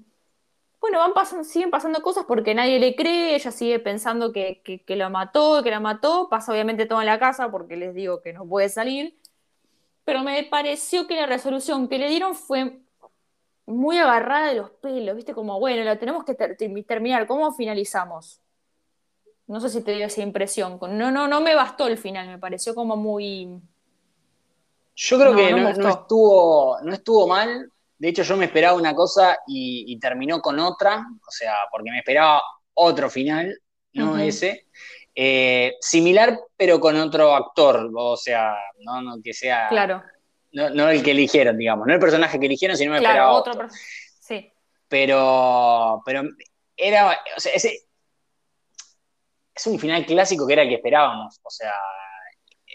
bueno, 0.80 1.00
van 1.00 1.15
pasando, 1.15 1.44
siguen 1.44 1.72
pasando 1.72 2.04
cosas 2.04 2.26
porque 2.28 2.54
nadie 2.54 2.80
le 2.80 2.96
cree, 2.96 3.34
ella 3.34 3.50
sigue 3.50 3.80
pensando 3.80 4.32
que, 4.32 4.62
que, 4.63 4.84
que 4.84 4.96
la 4.96 5.10
mató, 5.10 5.63
que 5.63 5.72
la 5.72 5.80
mató, 5.80 6.30
pasa 6.30 6.52
obviamente 6.52 6.86
todo 6.86 7.00
en 7.02 7.08
la 7.08 7.17
casa 7.17 7.50
porque 7.50 7.78
les 7.78 7.96
digo 7.96 8.22
que 8.22 8.32
no 8.32 8.46
puede 8.46 8.70
salir. 8.70 9.17
Pero 10.06 10.22
me 10.22 10.44
pareció 10.44 11.08
que 11.08 11.15
la 11.15 11.26
resolución 11.26 11.88
que 11.88 11.98
le 11.98 12.10
dieron 12.10 12.36
fue 12.36 12.78
muy 13.65 13.97
agarrada 13.97 14.50
de 14.50 14.56
los 14.56 14.71
pelos, 14.71 15.15
¿viste? 15.15 15.34
Como, 15.34 15.60
bueno, 15.60 15.84
la 15.84 15.97
tenemos 15.97 16.24
que 16.24 16.36
terminar, 16.36 17.28
¿cómo 17.28 17.52
finalizamos? 17.54 18.41
No 19.47 19.60
sé 19.60 19.69
si 19.69 19.84
te 19.84 19.93
dio 19.93 20.06
esa 20.06 20.21
impresión. 20.21 20.80
No, 20.82 21.12
no, 21.12 21.28
no 21.28 21.41
me 21.41 21.56
bastó 21.56 21.88
el 21.88 21.97
final, 21.97 22.28
me 22.28 22.38
pareció 22.38 22.74
como 22.74 22.95
muy. 22.95 23.60
Yo 24.95 25.19
creo 25.19 25.36
que 25.36 25.52
no, 25.52 25.89
estuvo, 25.89 26.78
no 26.82 26.93
estuvo 26.93 27.28
mal. 27.28 27.69
De 27.97 28.10
hecho, 28.10 28.24
yo 28.24 28.38
me 28.38 28.45
esperaba 28.45 28.78
una 28.78 28.95
cosa 28.95 29.38
y, 29.47 29.97
terminó 30.00 30.41
con 30.41 30.60
otra. 30.60 31.06
O 31.28 31.32
sea, 31.32 31.54
porque 31.71 31.91
me 31.91 32.00
esperaba 32.00 32.41
otro 32.74 33.10
final, 33.10 33.60
no 33.93 34.17
ese. 34.17 34.67
Eh, 35.13 35.74
similar, 35.82 36.39
pero 36.56 36.80
con 36.80 36.95
otro 36.95 37.36
actor. 37.36 37.91
O 37.93 38.15
sea, 38.15 38.56
no, 38.80 39.02
no 39.02 39.21
que 39.21 39.34
sea. 39.34 39.67
Claro 39.69 40.02
no, 40.54 40.90
el 40.90 41.04
que 41.04 41.12
eligieron, 41.12 41.58
digamos, 41.58 41.88
no 41.88 41.94
el 41.94 42.00
personaje 42.00 42.40
que 42.40 42.46
eligieron, 42.46 42.78
sino 42.78 42.92
me 42.92 42.98
esperaba 42.98 43.32
otro. 43.32 43.68
Sí. 44.20 44.52
Pero, 44.88 46.02
pero 46.06 46.24
era, 46.76 47.18
o 47.36 47.40
sea, 47.40 47.54
ese, 47.54 47.88
es 49.56 49.68
un 49.68 49.80
final 49.80 50.06
clásico 50.06 50.46
que 50.48 50.54
era 50.54 50.64
el 50.64 50.70
que 50.70 50.76
esperábamos, 50.76 51.40
o 51.44 51.50
sea, 51.50 51.74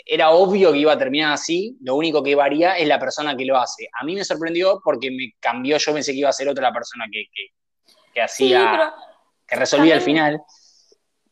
era 0.08 0.30
obvio 0.30 0.72
que 0.72 0.78
iba 0.78 0.92
a 0.92 0.98
terminar 0.98 1.32
así, 1.32 1.76
lo 1.82 1.96
único 1.96 2.22
que 2.22 2.36
varía 2.36 2.78
es 2.78 2.86
la 2.86 2.98
persona 2.98 3.36
que 3.36 3.44
lo 3.44 3.58
hace. 3.58 3.88
A 4.00 4.04
mí 4.04 4.14
me 4.14 4.24
sorprendió 4.24 4.80
porque 4.82 5.10
me 5.10 5.32
cambió, 5.40 5.78
yo 5.78 5.92
pensé 5.92 6.12
que 6.12 6.18
iba 6.18 6.28
a 6.28 6.32
ser 6.32 6.48
otra 6.48 6.68
la 6.68 6.72
persona 6.72 7.06
que, 7.10 7.24
que, 8.14 8.22
hacía, 8.22 8.94
que 9.46 9.56
resolvía 9.56 9.94
el 9.94 10.00
final. 10.00 10.40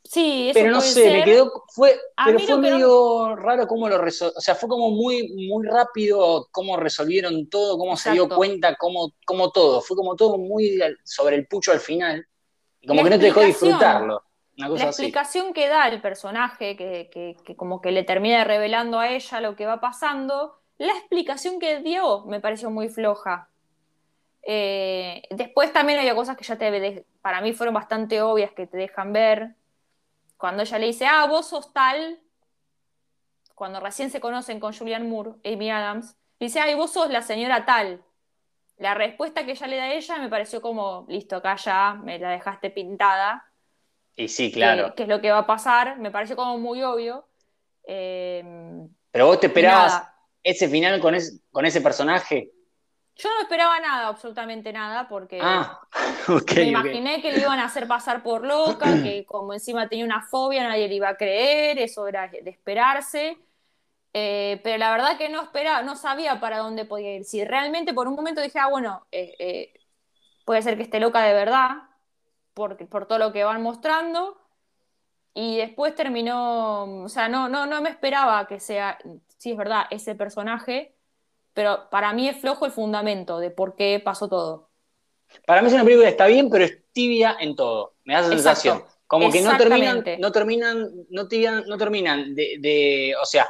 Sí, 0.05 0.51
eso 0.51 0.61
Pero 0.61 0.71
no 0.71 0.81
sé, 0.83 1.11
me 1.11 1.25
quedó, 1.25 1.65
fue, 1.69 1.99
pero 2.27 2.39
fue 2.39 2.59
medio 2.59 3.35
raro 3.37 3.67
cómo 3.67 3.89
lo 3.89 3.97
resolvieron, 3.97 4.37
o 4.37 4.41
sea, 4.41 4.55
fue 4.55 4.69
como 4.69 4.91
muy, 4.91 5.33
muy 5.49 5.67
rápido 5.67 6.47
cómo 6.53 6.77
resolvieron 6.77 7.49
todo, 7.49 7.79
cómo 7.79 7.97
se 7.97 8.13
dio 8.13 8.29
cuenta, 8.29 8.77
cómo, 8.77 9.15
cómo 9.25 9.51
todo, 9.51 9.81
fue 9.81 9.97
como 9.97 10.15
todo 10.15 10.37
muy 10.37 10.79
sobre 11.05 11.37
el 11.37 11.47
pucho 11.47 11.73
al 11.73 11.81
final, 11.81 12.27
y 12.83 12.87
como 12.87 13.03
que 13.03 13.11
no 13.11 13.19
te 13.19 13.25
dejó 13.25 13.41
disfrutarlo. 13.41 14.23
Una 14.59 14.69
cosa 14.69 14.85
la 14.85 14.91
explicación 14.91 15.53
que 15.55 15.69
da 15.69 15.89
el 15.89 16.01
personaje, 16.03 16.77
que, 16.77 17.09
que, 17.11 17.57
como 17.57 17.81
que 17.81 17.91
le 17.91 18.05
termina 18.05 18.45
revelando 18.45 19.01
a 19.01 19.09
ella 19.09 19.41
lo 19.41 19.57
que 19.57 19.65
va 19.65 19.81
pasando, 19.81 20.61
la 20.77 20.93
explicación 20.93 21.59
que 21.59 21.81
dio 21.81 22.27
me 22.27 22.41
pareció 22.41 22.71
muy 22.71 22.91
floja. 22.91 23.49
Eh, 24.43 25.23
después 25.31 25.73
también 25.73 25.99
había 25.99 26.15
cosas 26.15 26.37
que 26.37 26.45
ya 26.45 26.57
te, 26.57 27.07
para 27.23 27.41
mí 27.41 27.55
fueron 27.55 27.75
bastante 27.75 28.21
obvias 28.21 28.53
que 28.53 28.67
te 28.67 28.77
dejan 28.77 29.13
ver, 29.15 29.55
cuando 30.37 30.63
ella 30.63 30.79
le 30.79 30.87
dice, 30.87 31.07
ah, 31.07 31.27
vos 31.27 31.49
sos 31.49 31.73
tal, 31.73 32.21
cuando 33.55 33.81
recién 33.81 34.11
se 34.11 34.21
conocen 34.21 34.61
con 34.61 34.73
Julian 34.73 35.09
Moore, 35.09 35.33
Amy 35.45 35.71
Adams, 35.71 36.17
dice, 36.41 36.61
ay, 36.61 36.75
vos 36.75 36.93
sos 36.93 37.11
la 37.11 37.23
señora 37.23 37.65
tal. 37.65 38.05
La 38.77 38.95
respuesta 38.95 39.45
que 39.45 39.53
ella 39.53 39.67
le 39.69 39.77
da 39.77 39.85
a 39.85 39.93
ella 39.93 40.19
me 40.19 40.29
pareció 40.29 40.61
como, 40.61 41.07
listo, 41.09 41.37
acá 41.37 41.57
ya 41.57 41.95
me 41.95 42.19
la 42.19 42.31
dejaste 42.31 42.71
pintada. 42.71 43.45
Y 44.17 44.29
sí, 44.29 44.51
claro. 44.51 44.95
Que, 44.95 45.05
es 45.05 45.09
lo 45.09 45.21
que 45.21 45.31
va 45.31 45.39
a 45.39 45.47
pasar, 45.47 45.99
me 45.99 46.11
pareció 46.11 46.35
como 46.35 46.59
muy 46.59 46.83
obvio. 46.83 47.29
Em, 47.85 48.89
Pero 49.11 49.27
vos 49.27 49.39
te 49.39 49.47
esperabas 49.47 50.03
ese 50.43 50.69
final 50.69 51.01
con, 51.01 51.15
con 51.53 51.65
ese 51.65 51.81
personaje. 51.81 52.51
Yo 53.17 53.29
no 53.31 53.43
esperaba 53.43 53.79
nada, 53.79 54.09
absolutamente 54.09 54.73
nada, 54.73 55.09
porque 55.09 55.39
ah, 55.41 55.81
me 56.57 56.63
imaginé 56.65 57.23
que 57.23 57.33
le 57.33 57.41
iban 57.41 57.61
a 57.61 57.67
hacer 57.67 57.87
pasar 57.87 58.23
por 58.23 58.45
loca, 58.45 59.03
que 59.03 59.25
como 59.27 59.53
encima 59.53 59.89
tenía 59.89 60.05
una 60.05 60.23
fobia, 60.23 60.65
nadie 60.65 60.89
le 60.89 60.97
iba 60.97 61.09
a 61.09 61.17
creer, 61.17 61.79
eso 61.79 62.09
era 62.09 62.29
de 62.29 62.51
esperarse. 62.51 63.39
Eh, 64.13 64.61
pero 64.63 64.79
la 64.79 64.91
verdad 64.91 65.19
que 65.19 65.29
no 65.29 65.43
esperaba, 65.43 65.83
no 65.83 65.97
sabía 65.97 66.41
para 66.41 66.59
dónde 66.59 66.85
podía 66.85 67.15
ir. 67.17 67.25
Si 67.25 67.45
realmente 67.45 67.95
por 67.95 68.09
un 68.09 68.15
momento 68.15 68.41
dije, 68.41 68.59
ah, 68.59 68.69
bueno, 68.69 69.07
eh, 69.13 69.35
eh, 69.39 69.73
puede 70.45 70.63
ser 70.63 70.77
que 70.77 70.85
esté 70.85 71.01
loca 71.01 71.23
de 71.23 71.35
verdad, 71.35 71.71
por, 72.53 72.77
por 72.89 73.07
todo 73.07 73.19
lo 73.19 73.33
que 73.33 73.45
van 73.45 73.63
mostrando. 73.63 74.41
Y 75.35 75.57
después 75.57 75.95
terminó, 75.97 77.05
o 77.05 77.09
sea, 77.09 77.29
no, 77.29 77.49
no, 77.49 77.67
no 77.67 77.81
me 77.81 77.91
esperaba 77.91 78.47
que 78.47 78.61
sea 78.61 78.99
sí 79.45 79.51
es 79.51 79.59
verdad, 79.59 79.85
ese 79.91 80.15
personaje, 80.15 80.94
pero 81.55 81.89
para 81.91 82.13
mí 82.13 82.29
es 82.29 82.37
flojo 82.41 82.67
el 82.67 82.73
fundamento 82.73 83.39
de 83.39 83.51
por 83.51 83.77
qué 83.77 84.01
pasó 84.05 84.29
todo. 84.29 84.71
Para 85.47 85.63
mí 85.63 85.69
es 85.69 85.75
una 85.75 85.85
película 85.85 86.07
que 86.07 86.13
está 86.13 86.27
bien, 86.27 86.51
pero 86.51 86.65
es 86.65 86.79
tibia 86.93 87.37
en 87.41 87.57
todo. 87.57 87.95
Me 88.05 88.15
da 88.15 88.21
esa 88.21 88.29
sensación. 88.29 88.85
Como 89.07 89.31
que 89.31 89.43
no 89.43 89.57
terminan, 89.57 90.05
no 90.19 90.33
terminan, 90.33 90.91
no, 91.11 91.29
no 91.67 91.79
terminan 91.79 92.35
de, 92.35 93.15
o 93.21 93.25
sea, 93.25 93.49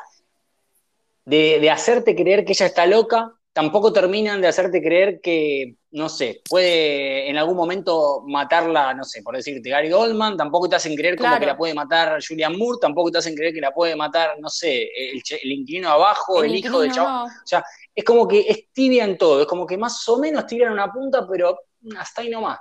de, 1.24 1.58
de, 1.60 1.70
hacerte 1.70 2.14
creer 2.14 2.44
que 2.44 2.52
ella 2.52 2.66
está 2.66 2.86
loca, 2.86 3.34
tampoco 3.54 3.92
terminan 3.92 4.40
de 4.40 4.48
hacerte 4.48 4.82
creer 4.82 5.20
que, 5.22 5.76
no 5.92 6.08
sé, 6.08 6.42
puede 6.50 7.30
en 7.30 7.38
algún 7.38 7.56
momento 7.56 8.24
matarla, 8.26 8.92
no 8.94 9.04
sé, 9.04 9.22
por 9.22 9.36
decirte, 9.36 9.70
Gary 9.70 9.90
Goldman, 9.90 10.36
tampoco 10.36 10.68
te 10.68 10.74
hacen 10.74 10.96
creer 10.96 11.16
como 11.16 11.38
que 11.38 11.46
la 11.46 11.56
puede 11.56 11.72
matar 11.72 12.18
Julian 12.26 12.58
Moore, 12.58 12.78
tampoco 12.80 13.12
te 13.12 13.18
hacen 13.18 13.36
creer 13.36 13.54
que 13.54 13.60
la 13.60 13.72
puede 13.72 13.94
matar, 13.94 14.32
no 14.40 14.48
sé, 14.48 14.82
el, 14.82 15.22
el 15.40 15.52
inquilino 15.52 15.88
abajo, 15.88 16.42
el, 16.42 16.56
hijo 16.56 16.80
del 16.80 16.90
chavo. 16.90 17.26
O 17.26 17.46
sea, 17.46 17.64
es 17.94 18.04
como 18.04 18.26
que 18.26 18.40
es 18.40 18.72
tibia 18.72 19.04
en 19.04 19.16
todo, 19.16 19.42
es 19.42 19.46
como 19.46 19.66
que 19.66 19.78
más 19.78 20.06
o 20.08 20.18
menos 20.18 20.46
tiran 20.46 20.72
una 20.72 20.92
punta, 20.92 21.24
pero 21.30 21.56
hasta 21.96 22.22
ahí 22.22 22.30
nomás. 22.30 22.58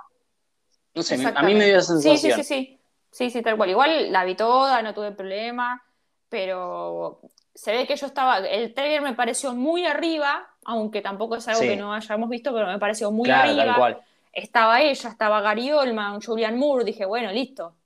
No 0.94 1.02
sé, 1.02 1.16
a 1.34 1.42
mí 1.42 1.54
me 1.54 1.66
dio 1.66 1.82
sensación. 1.82 2.18
Sí, 2.18 2.30
sí, 2.30 2.32
sí, 2.36 2.44
sí. 2.44 2.80
Sí, 3.10 3.30
sí, 3.30 3.42
tal 3.42 3.56
cual. 3.56 3.70
Igual 3.70 4.12
la 4.12 4.24
vi 4.24 4.36
toda, 4.36 4.80
no 4.82 4.94
tuve 4.94 5.12
problema, 5.12 5.80
pero 6.28 7.20
se 7.54 7.72
ve 7.72 7.86
que 7.86 7.96
yo 7.96 8.06
estaba. 8.06 8.38
El 8.38 8.74
trailer 8.74 9.02
me 9.02 9.14
pareció 9.14 9.54
muy 9.54 9.86
arriba, 9.86 10.48
aunque 10.64 11.00
tampoco 11.00 11.36
es 11.36 11.46
algo 11.48 11.60
que 11.60 11.76
no 11.76 11.94
hayamos 11.94 12.28
visto, 12.28 12.52
pero 12.52 12.66
me 12.66 12.78
pareció 12.78 13.10
muy 13.10 13.30
arriba. 13.30 14.00
Estaba 14.32 14.82
ella, 14.82 15.10
estaba 15.10 15.40
Gary 15.40 15.70
Oldman, 15.70 16.20
Julian 16.20 16.58
Moore, 16.58 16.84
dije, 16.84 17.04
bueno, 17.04 17.30
listo. 17.30 17.76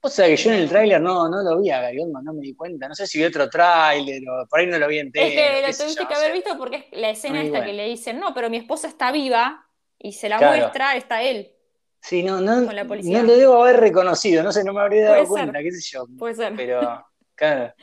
O 0.00 0.08
sea 0.08 0.26
que 0.26 0.36
yo 0.36 0.50
en 0.50 0.56
el 0.58 0.68
tráiler 0.68 1.00
no, 1.00 1.28
no 1.28 1.42
lo 1.42 1.60
vi 1.60 1.70
a 1.70 1.80
Gary 1.80 2.00
Oldman, 2.00 2.24
no 2.24 2.32
me 2.32 2.40
di 2.40 2.54
cuenta. 2.54 2.88
No 2.88 2.94
sé 2.94 3.06
si 3.06 3.18
vi 3.18 3.24
otro 3.24 3.48
tráiler 3.48 4.20
o 4.28 4.48
por 4.48 4.58
ahí 4.58 4.66
no 4.66 4.78
lo 4.78 4.88
vi 4.88 4.98
entero. 4.98 5.26
Es 5.26 5.32
que 5.32 5.62
lo 5.64 5.84
tuviste 5.84 6.06
que 6.08 6.14
haber 6.14 6.32
visto 6.32 6.58
porque 6.58 6.88
es 6.90 6.98
la 6.98 7.10
escena 7.10 7.40
esta 7.40 7.64
que 7.64 7.72
le 7.72 7.86
dicen, 7.86 8.18
no, 8.18 8.34
pero 8.34 8.50
mi 8.50 8.56
esposa 8.56 8.88
está 8.88 9.12
viva 9.12 9.64
y 9.96 10.12
se 10.12 10.28
la 10.28 10.40
muestra, 10.40 10.96
está 10.96 11.22
él. 11.22 11.52
Sí, 12.00 12.24
no, 12.24 12.40
no, 12.40 12.62
no 12.62 13.22
lo 13.22 13.36
debo 13.36 13.62
haber 13.62 13.78
reconocido, 13.78 14.42
no 14.42 14.50
sé, 14.50 14.64
no 14.64 14.72
me 14.72 14.80
habría 14.80 15.10
dado 15.10 15.24
cuenta, 15.28 15.60
qué 15.60 15.70
sé 15.70 15.88
yo. 15.92 16.04
Puede 16.18 16.34
ser. 16.34 16.56
Pero, 16.56 17.06
claro. 17.48 17.74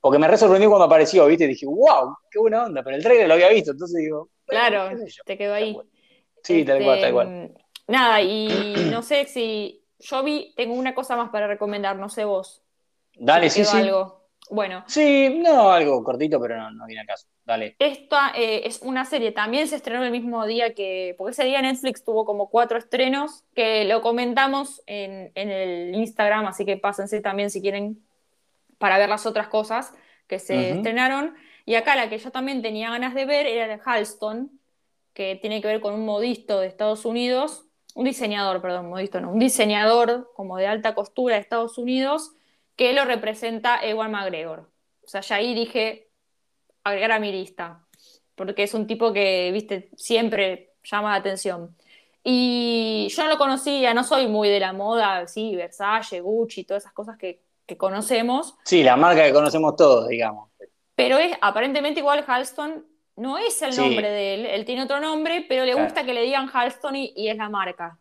Porque 0.00 0.18
me 0.18 0.28
resorprendió 0.28 0.68
cuando 0.68 0.84
apareció, 0.84 1.26
¿viste? 1.26 1.46
Dije, 1.46 1.66
wow, 1.66 2.16
qué 2.30 2.38
buena 2.38 2.64
onda, 2.64 2.82
pero 2.82 2.96
el 2.96 3.02
trailer 3.02 3.26
lo 3.26 3.34
había 3.34 3.48
visto, 3.48 3.70
entonces 3.70 4.02
digo. 4.02 4.28
Claro, 4.46 4.90
te 5.24 5.38
quedó 5.38 5.54
ahí. 5.54 5.78
Sí, 6.42 6.64
tal 6.64 6.84
cual, 6.84 7.00
tal 7.00 7.12
cual. 7.12 7.28
Este, 7.28 7.64
nada, 7.88 8.20
y 8.20 8.48
no 8.90 9.02
sé 9.02 9.26
si. 9.26 9.82
Yo 9.98 10.22
vi, 10.22 10.52
tengo 10.56 10.74
una 10.74 10.94
cosa 10.94 11.16
más 11.16 11.30
para 11.30 11.46
recomendar, 11.46 11.96
no 11.96 12.10
sé 12.10 12.24
vos. 12.24 12.62
Dale, 13.16 13.48
sí, 13.48 13.64
sí. 13.64 13.78
Algo. 13.78 14.24
Bueno. 14.50 14.84
Sí, 14.86 15.40
no, 15.42 15.70
algo 15.70 16.04
cortito, 16.04 16.38
pero 16.38 16.58
no, 16.58 16.70
no 16.70 16.86
viene 16.86 17.02
a 17.02 17.06
caso. 17.06 17.26
Dale. 17.44 17.76
Esta 17.78 18.32
eh, 18.34 18.62
es 18.64 18.80
una 18.82 19.04
serie, 19.04 19.32
también 19.32 19.68
se 19.68 19.76
estrenó 19.76 20.02
el 20.04 20.10
mismo 20.10 20.46
día 20.46 20.74
que, 20.74 21.14
porque 21.18 21.32
ese 21.32 21.44
día 21.44 21.60
Netflix 21.62 22.04
tuvo 22.04 22.24
como 22.24 22.48
cuatro 22.48 22.78
estrenos, 22.78 23.44
que 23.54 23.84
lo 23.84 24.00
comentamos 24.00 24.82
en, 24.86 25.30
el 25.34 25.94
Instagram, 25.94 26.46
así 26.46 26.64
que 26.64 26.76
pásense 26.76 27.20
también 27.20 27.50
si 27.50 27.60
quieren 27.60 28.02
para 28.78 28.98
ver 28.98 29.08
las 29.08 29.26
otras 29.26 29.48
cosas 29.48 29.92
que 30.26 30.38
se 30.38 30.70
estrenaron. 30.70 31.34
Y 31.66 31.76
acá 31.76 31.96
la 31.96 32.08
que 32.08 32.18
yo 32.18 32.30
también 32.30 32.62
tenía 32.62 32.90
ganas 32.90 33.14
de 33.14 33.24
ver 33.24 33.46
era 33.46 33.66
de 33.66 33.80
Halston, 33.84 34.60
que 35.12 35.36
tiene 35.36 35.60
que 35.60 35.68
ver 35.68 35.80
con 35.80 35.94
un 35.94 36.04
modisto 36.04 36.60
de 36.60 36.66
Estados 36.66 37.04
Unidos, 37.04 37.66
un 37.94 38.04
diseñador, 38.04 38.60
perdón, 38.60 38.88
modisto 38.88 39.20
no, 39.20 39.30
un 39.30 39.38
diseñador 39.38 40.32
como 40.34 40.56
de 40.56 40.66
alta 40.66 40.94
costura 40.94 41.36
de 41.36 41.40
Estados 41.40 41.78
Unidos, 41.78 42.32
que 42.76 42.92
lo 42.92 43.04
representa 43.04 43.78
Ewan 43.84 44.10
McGregor. 44.10 44.70
O 45.04 45.08
sea, 45.08 45.20
ya 45.20 45.36
ahí 45.36 45.54
dije, 45.54 46.08
agregar 46.82 47.12
a 47.12 47.20
mi 47.20 47.30
lista, 47.30 47.86
porque 48.34 48.64
es 48.64 48.74
un 48.74 48.86
tipo 48.86 49.12
que, 49.12 49.50
viste, 49.52 49.90
siempre 49.96 50.72
llama 50.82 51.10
la 51.10 51.16
atención. 51.16 51.76
Y 52.24 53.08
yo 53.10 53.22
no 53.22 53.28
lo 53.28 53.38
conocía, 53.38 53.94
no 53.94 54.02
soy 54.02 54.26
muy 54.26 54.48
de 54.48 54.58
la 54.58 54.72
moda, 54.72 55.26
sí, 55.28 55.54
Versace, 55.54 56.20
Gucci, 56.20 56.64
todas 56.64 56.82
esas 56.82 56.92
cosas 56.92 57.16
que, 57.16 57.43
conocemos. 57.78 58.56
Sí, 58.64 58.82
la 58.82 58.96
marca 58.96 59.24
que 59.24 59.32
conocemos 59.32 59.76
todos, 59.76 60.08
digamos. 60.08 60.50
Pero 60.94 61.18
es 61.18 61.36
aparentemente 61.40 62.00
igual 62.00 62.24
Halston, 62.26 62.86
no 63.16 63.38
es 63.38 63.60
el 63.62 63.76
nombre 63.76 64.08
de 64.08 64.34
él, 64.34 64.46
él 64.46 64.64
tiene 64.64 64.82
otro 64.84 65.00
nombre, 65.00 65.44
pero 65.48 65.64
le 65.64 65.74
gusta 65.74 66.04
que 66.04 66.14
le 66.14 66.22
digan 66.22 66.50
Halston 66.52 66.96
y, 66.96 67.12
y 67.16 67.28
es 67.28 67.36
la 67.36 67.48
marca. 67.48 67.98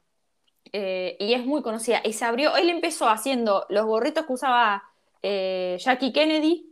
Eh, 0.72 1.18
y 1.20 1.34
es 1.34 1.46
muy 1.46 1.62
conocida. 1.62 2.02
Y 2.04 2.14
se 2.14 2.26
abrió, 2.26 2.56
él 2.56 2.70
empezó 2.70 3.08
haciendo 3.08 3.66
los 3.70 3.86
gorritos 3.86 4.26
que 4.26 4.34
usaba 4.34 4.84
eh, 5.22 5.78
Jackie 5.80 6.12
Kennedy, 6.12 6.68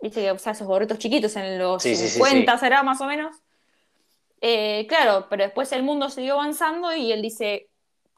viste 0.00 0.22
que 0.22 0.32
usaba 0.32 0.52
esos 0.52 0.66
gorritos 0.66 0.98
chiquitos 0.98 1.34
en 1.36 1.58
los 1.58 1.82
50 1.82 2.58
será 2.58 2.82
más 2.82 3.00
o 3.00 3.06
menos. 3.06 3.36
Eh, 4.40 4.86
claro, 4.88 5.26
pero 5.28 5.42
después 5.42 5.70
el 5.72 5.82
mundo 5.82 6.08
siguió 6.08 6.34
avanzando 6.34 6.94
y 6.94 7.12
él 7.12 7.20
dice, 7.20 7.69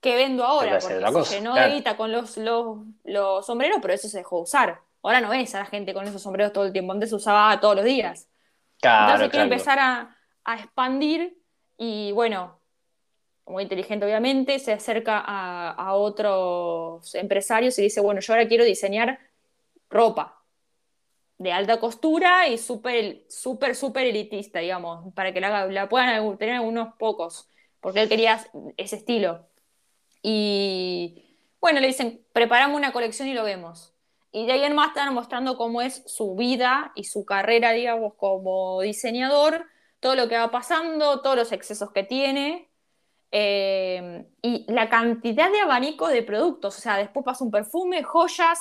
¿qué 0.03 0.17
vendo 0.17 0.45
ahora? 0.45 0.79
Porque 0.81 1.25
se 1.25 1.37
llenó 1.37 1.55
de 1.55 1.71
guita 1.71 1.97
con 1.97 2.13
los, 2.13 2.37
los, 2.37 3.47
sombreros, 3.47 3.79
pero 3.81 3.95
eso 3.95 4.09
se 4.09 4.19
dejó 4.19 4.41
usar. 4.41 4.83
Ahora 5.03 5.23
no 5.23 5.31
ves 5.31 5.55
a 5.55 5.61
la 5.61 5.67
gente 5.67 5.95
con 5.95 6.07
esos 6.07 6.21
sombreros 6.21 6.53
todo 6.53 6.67
el 6.67 6.73
tiempo, 6.73 6.93
antes 6.93 7.09
se 7.09 7.17
usaba 7.17 7.59
todos 7.61 7.77
los 7.77 7.85
días. 7.87 8.29
Entonces 8.83 9.31
quiere 9.31 9.45
empezar 9.45 9.79
a, 9.79 10.17
a 10.45 10.57
expandir 10.57 11.39
y 11.79 12.13
bueno, 12.13 12.61
muy 13.47 13.65
inteligente 13.65 14.05
obviamente, 14.05 14.59
se 14.59 14.73
acerca 14.73 15.19
a, 15.19 15.95
otros 15.95 17.15
empresarios 17.15 17.79
y 17.79 17.83
dice, 17.83 18.01
bueno, 18.01 18.21
yo 18.21 18.33
ahora 18.33 18.49
quiero 18.49 18.65
diseñar 18.65 19.19
ropa 19.91 20.43
de 21.39 21.53
alta 21.53 21.81
costura 21.81 22.49
y 22.49 22.59
súper, 22.59 23.25
súper, 23.29 23.75
súper 23.75 24.07
elitista, 24.07 24.61
digamos, 24.61 25.13
para 25.15 25.33
que 25.33 25.41
la, 25.41 25.89
puedan 25.89 26.39
tener 26.39 26.61
unos 26.61 26.95
pocos, 26.97 27.49
porque 27.81 28.03
él 28.03 28.09
quería 28.09 28.45
ese 28.77 28.97
estilo. 28.97 29.49
Y 30.23 31.37
bueno, 31.61 31.81
le 31.81 31.89
dicen, 31.89 32.25
preparamos 32.33 32.77
una 32.77 32.93
colección 32.93 33.29
y 33.29 33.35
lo 33.35 33.45
vemos. 33.45 33.93
Y 34.31 34.47
de 34.47 34.53
ahí 34.53 34.63
en 34.63 34.75
más 34.75 34.89
están 34.89 35.13
mostrando 35.13 35.57
cómo 35.57 35.83
es 35.83 36.03
su 36.07 36.35
vida 36.37 36.93
y 36.95 37.05
su 37.05 37.25
carrera, 37.25 37.73
digamos, 37.73 38.15
como 38.15 38.81
diseñador, 38.81 39.67
todo 40.01 40.15
lo 40.15 40.29
que 40.29 40.39
va 40.39 40.51
pasando, 40.51 41.21
todos 41.21 41.37
los 41.37 41.53
excesos 41.53 41.91
que 41.93 42.03
tiene, 42.03 42.71
eh, 43.35 44.27
y 44.43 44.67
la 44.71 44.91
cantidad 44.91 45.51
de 45.51 45.61
abanico 45.61 46.09
de 46.09 46.23
productos, 46.23 46.77
o 46.77 46.81
sea, 46.81 46.99
después 46.99 47.25
pasa 47.25 47.43
un 47.43 47.51
perfume, 47.51 48.03
joyas, 48.03 48.59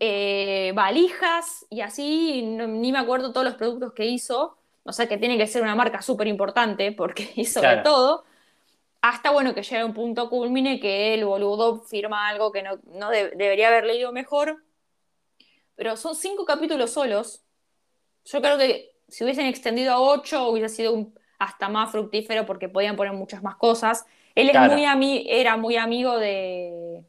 eh, 0.00 0.72
valijas 0.74 1.64
y 1.70 1.82
así, 1.82 2.42
ni 2.42 2.90
me 2.90 2.98
acuerdo 2.98 3.32
todos 3.32 3.44
los 3.44 3.54
productos 3.54 3.92
que 3.92 4.06
hizo, 4.06 4.56
o 4.82 4.92
sea 4.92 5.06
que 5.06 5.18
tiene 5.18 5.38
que 5.38 5.46
ser 5.46 5.62
una 5.62 5.76
marca 5.76 6.02
súper 6.02 6.26
importante 6.26 6.90
porque 6.90 7.30
hizo 7.36 7.60
de 7.60 7.76
todo, 7.78 8.24
hasta 9.02 9.30
bueno 9.30 9.54
que 9.54 9.62
llega 9.62 9.84
un 9.84 9.94
punto 9.94 10.30
culmine 10.30 10.80
que 10.80 11.12
el 11.14 11.24
boludo 11.24 11.82
firma 11.82 12.28
algo 12.28 12.52
que 12.52 12.62
no, 12.62 12.78
debería 13.10 13.68
haber 13.68 13.84
leído 13.84 14.12
mejor, 14.12 14.64
pero 15.74 15.96
son 15.96 16.14
cinco 16.14 16.44
capítulos 16.44 16.92
solos, 16.92 17.44
yo 18.24 18.40
creo 18.40 18.56
que 18.56 18.92
si 19.08 19.24
hubiesen 19.24 19.46
extendido 19.46 19.92
a 19.92 20.00
ocho 20.00 20.48
hubiese 20.48 20.74
sido 20.74 20.94
un 20.94 21.14
hasta 21.42 21.68
más 21.68 21.90
fructífero 21.90 22.46
porque 22.46 22.68
podían 22.68 22.96
poner 22.96 23.12
muchas 23.12 23.42
más 23.42 23.56
cosas. 23.56 24.06
Él 24.34 24.50
es 24.50 24.58
muy 24.60 25.26
era 25.28 25.56
muy 25.56 25.76
amigo 25.76 26.18
de. 26.18 27.04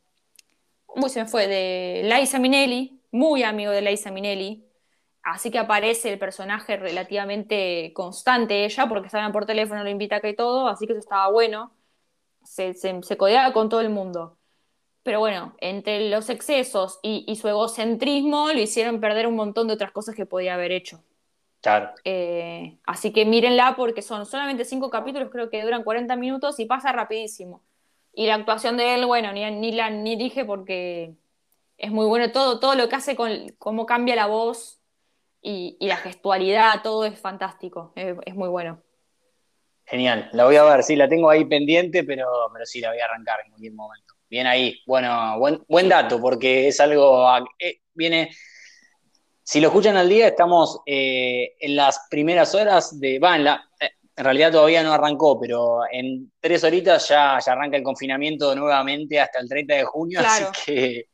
Uy, 0.88 1.10
se 1.10 1.22
me 1.22 1.30
fue, 1.30 1.48
de 1.48 2.02
Liza 2.04 2.40
Minnelli, 2.40 3.00
muy 3.12 3.44
amigo 3.44 3.72
de 3.72 3.82
Liza 3.82 4.12
Minnelli. 4.12 4.66
Así 5.22 5.52
que 5.52 5.60
aparece 5.60 6.12
el 6.12 6.20
personaje 6.20 6.76
relativamente 6.78 7.94
constante 7.94 8.66
ella, 8.66 8.88
porque 8.88 9.08
estaban 9.08 9.32
por 9.32 9.46
teléfono, 9.46 9.84
lo 9.84 9.90
invita 9.90 10.18
acá 10.18 10.28
y 10.28 10.36
todo, 10.36 10.68
así 10.68 10.86
que 10.86 10.94
eso 10.94 11.00
estaba 11.00 11.32
bueno. 11.32 11.72
Se, 12.44 12.74
se, 12.74 13.18
codeaba 13.18 13.54
con 13.54 13.70
todo 13.70 13.82
el 13.82 13.90
mundo. 13.90 14.38
Pero 15.04 15.20
bueno, 15.20 15.56
entre 15.60 16.10
los 16.10 16.30
excesos 16.30 17.00
y, 17.04 17.26
y, 17.28 17.36
su 17.36 17.48
egocentrismo 17.48 18.52
lo 18.52 18.60
hicieron 18.60 19.02
perder 19.02 19.28
un 19.28 19.36
montón 19.36 19.68
de 19.68 19.74
otras 19.74 19.92
cosas 19.92 20.16
que 20.16 20.26
podía 20.26 20.54
haber 20.54 20.72
hecho. 20.72 21.04
Eh, 22.04 22.78
así 22.86 23.14
que 23.14 23.26
mírenla 23.26 23.76
porque 23.78 24.02
son 24.02 24.26
solamente 24.26 24.66
cinco 24.66 24.90
capítulos, 24.90 25.30
creo 25.32 25.50
que 25.50 25.64
duran 25.64 25.84
40 25.84 26.16
minutos 26.18 26.60
y 26.60 26.66
pasa 26.66 26.92
rapidísimo. 26.92 27.62
Y 28.14 28.28
la 28.28 28.36
actuación 28.36 28.78
de 28.78 28.96
él, 28.96 29.06
bueno, 29.06 29.32
ni, 29.32 29.50
ni 29.52 29.72
la 29.72 29.90
ni 29.90 30.16
dije 30.16 30.46
porque 30.46 31.16
es 31.78 31.92
muy 31.92 32.06
bueno 32.06 32.32
todo, 32.32 32.60
todo 32.60 32.76
lo 32.76 32.90
que 32.90 32.96
hace 32.96 33.16
con 33.16 33.32
cómo 33.60 33.86
cambia 33.86 34.16
la 34.16 34.28
voz 34.28 34.80
y, 35.42 35.78
la 35.80 35.98
gestualidad, 35.98 36.82
todo 36.84 37.06
es 37.06 37.20
fantástico, 37.20 37.94
es, 37.96 38.36
muy 38.36 38.50
bueno. 38.50 38.82
Genial, 39.86 40.30
la 40.34 40.46
voy 40.46 40.56
a 40.56 40.64
ver, 40.64 40.84
sí, 40.84 40.96
la 40.96 41.10
tengo 41.10 41.30
ahí 41.30 41.46
pendiente, 41.46 42.04
pero, 42.04 42.28
pero 42.52 42.66
sí, 42.66 42.80
la 42.80 42.90
voy 42.90 43.00
a 43.00 43.06
arrancar 43.06 43.40
en 43.44 43.52
cualquier 43.52 43.74
momento. 43.74 44.14
Bien 44.30 44.48
ahí, 44.48 44.80
bueno, 44.88 45.38
buen, 45.38 45.64
buen 45.68 45.90
dato, 45.90 46.20
porque 46.20 46.68
es 46.68 46.80
algo, 46.80 47.28
eh, 47.60 47.82
viene, 47.94 48.32
si 49.44 49.60
lo 49.60 49.68
escuchan 49.68 49.98
al 49.98 50.10
día, 50.10 50.28
estamos 50.28 50.80
eh, 50.86 51.54
en 51.60 51.76
las 51.76 52.08
primeras 52.10 52.56
horas 52.56 53.00
de. 53.00 53.20
Va, 53.20 53.36
en, 53.36 53.44
la, 53.44 53.70
eh, 53.80 53.90
en 54.16 54.24
realidad 54.24 54.52
todavía 54.52 54.84
no 54.84 54.94
arrancó, 54.94 55.40
pero 55.40 55.82
en 55.92 56.32
tres 56.40 56.64
horitas 56.64 57.08
ya, 57.10 57.38
ya 57.46 57.52
arranca 57.52 57.78
el 57.78 57.84
confinamiento 57.84 58.56
nuevamente 58.56 59.20
hasta 59.20 59.40
el 59.40 59.50
30 59.50 59.76
de 59.76 59.84
junio, 59.84 60.20
así 60.22 60.44
que 60.66 61.08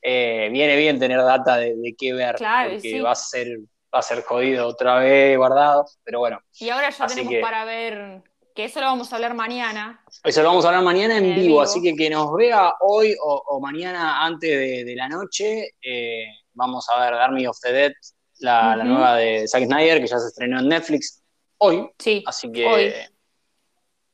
eh, 0.00 0.48
viene 0.52 0.76
bien 0.76 0.98
tener 0.98 1.18
data 1.18 1.56
de, 1.56 1.94
qué 1.98 2.12
ver, 2.12 2.36
claro, 2.36 2.72
porque 2.72 3.00
va 3.00 3.12
a 3.12 3.16
ser 3.16 3.58
va 3.94 4.00
a 4.00 4.02
ser 4.02 4.22
jodido 4.24 4.66
otra 4.66 4.98
vez 4.98 5.36
guardado, 5.36 5.86
pero 6.02 6.18
bueno. 6.18 6.40
Y 6.58 6.68
ahora 6.68 6.90
ya 6.90 7.06
tenemos 7.06 7.34
para 7.40 7.64
ver, 7.64 8.22
que 8.54 8.64
eso 8.64 8.80
lo 8.80 8.86
vamos 8.86 9.12
a 9.12 9.16
hablar 9.16 9.34
mañana. 9.34 10.04
Eso 10.24 10.42
lo 10.42 10.48
vamos 10.48 10.64
a 10.64 10.68
hablar 10.68 10.82
mañana 10.82 11.18
en, 11.18 11.34
vivo, 11.34 11.62
así 11.62 11.80
que 11.80 11.94
que 11.94 12.10
nos 12.10 12.34
vea 12.34 12.74
hoy 12.80 13.14
o, 13.22 13.60
mañana 13.60 14.24
antes 14.24 14.50
de, 14.84 14.94
la 14.96 15.08
noche, 15.08 15.74
eh, 15.80 16.26
vamos 16.52 16.86
a 16.90 17.00
ver 17.04 17.14
Army 17.14 17.46
of 17.46 17.58
the 17.60 17.72
Dead, 17.72 17.92
la, 18.40 18.76
nueva 18.76 19.16
de 19.16 19.46
Zack 19.46 19.64
Snyder, 19.64 20.00
que 20.00 20.08
ya 20.08 20.18
se 20.18 20.28
estrenó 20.28 20.58
en 20.58 20.68
Netflix 20.68 21.22
hoy. 21.58 21.88
Sí, 21.98 22.24
así 22.26 22.50
que 22.50 23.06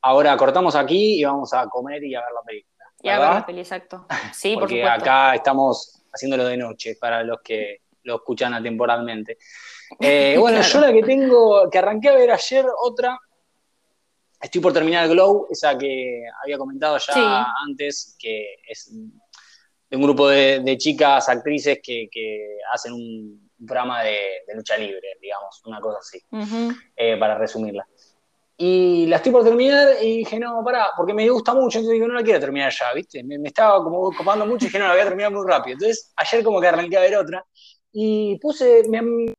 ahora 0.01 0.37
cortamos 0.37 0.75
aquí 0.75 1.19
y 1.19 1.23
vamos 1.23 1.53
a 1.53 1.67
comer 1.67 2.03
y 2.03 2.13
a 2.13 2.21
ver 2.21 2.29
la 2.33 2.41
película. 2.41 2.85
Y 3.01 3.09
a 3.09 3.19
ver 3.19 3.29
la 3.29 3.45
película, 3.45 3.61
exacto. 3.61 4.05
Sí, 4.33 4.55
Porque 4.59 4.83
acá 4.83 5.33
estamos 5.33 6.03
haciéndolo 6.13 6.45
de 6.45 6.57
noche 6.57 6.97
para 6.99 7.23
los 7.23 7.41
que 7.41 7.80
lo 8.03 8.15
escuchan 8.15 8.53
atemporalmente. 8.53 9.37
Eh, 9.99 10.37
bueno, 10.39 10.61
yo 10.61 10.79
la 10.79 10.93
que 10.93 11.03
tengo, 11.03 11.69
que 11.69 11.77
arranqué 11.77 12.07
a 12.07 12.13
ver 12.13 12.31
ayer, 12.31 12.65
otra, 12.81 13.19
estoy 14.41 14.61
por 14.61 14.71
terminar 14.71 15.09
Glow, 15.09 15.47
esa 15.51 15.77
que 15.77 16.23
había 16.41 16.57
comentado 16.57 16.97
ya 16.97 17.47
antes, 17.67 18.15
que 18.17 18.55
es 18.65 18.89
de 18.89 19.97
un 19.97 20.01
grupo 20.01 20.29
de, 20.29 20.77
chicas 20.77 21.27
actrices 21.27 21.79
que, 21.83 22.07
hacen 22.71 22.93
un 22.93 23.49
programa 23.67 24.01
de, 24.03 24.43
lucha 24.55 24.77
libre, 24.77 25.17
digamos, 25.21 25.61
una 25.65 25.81
cosa 25.81 25.99
así, 25.99 26.23
eh, 26.95 27.17
para 27.17 27.37
resumirla. 27.37 27.85
Y 28.63 29.07
la 29.07 29.15
estoy 29.15 29.31
por 29.31 29.43
terminar 29.43 29.95
y 30.01 30.17
dije, 30.17 30.39
no, 30.39 30.63
pará, 30.63 30.91
porque 30.95 31.15
me 31.15 31.27
gusta 31.27 31.53
mucho, 31.53 31.79
entonces 31.79 31.95
digo, 31.95 32.07
no 32.07 32.13
la 32.13 32.23
quiero 32.23 32.39
terminar 32.39 32.71
ya, 32.71 32.93
¿viste? 32.93 33.23
Me, 33.23 33.35
estaba 33.43 33.83
como 33.83 34.11
copando 34.11 34.45
mucho 34.45 34.65
y 34.65 34.67
dije, 34.67 34.77
no, 34.77 34.85
la 34.85 34.93
voy 34.93 35.01
a 35.01 35.05
terminar 35.05 35.31
muy 35.31 35.45
rápido. 35.45 35.73
Entonces, 35.73 36.13
ayer 36.15 36.43
como 36.43 36.61
que 36.61 36.67
arranqué 36.67 36.95
a 36.95 37.01
ver 37.01 37.17
otra 37.17 37.43
y 37.91 38.37
puse, 38.39 38.83
me, 38.89 39.33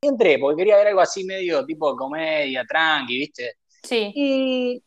entré, 0.00 0.38
porque 0.38 0.56
quería 0.56 0.76
ver 0.76 0.88
algo 0.88 1.00
así 1.00 1.24
medio 1.24 1.64
tipo 1.64 1.96
comedia, 1.96 2.64
tranqui, 2.66 3.18
¿viste? 3.18 3.56
Sí. 3.82 4.12
Y 4.14 4.84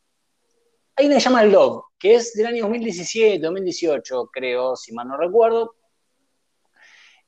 hay 0.96 1.06
una 1.06 1.16
que 1.16 1.22
llama 1.22 1.44
Love, 1.44 1.84
que 2.00 2.16
es 2.16 2.34
del 2.34 2.48
año 2.48 2.64
2017, 2.64 3.40
2018, 3.40 4.30
creo, 4.32 4.76
si 4.76 4.94
mal 4.94 5.08
no 5.08 5.18
recuerdo. 5.18 5.76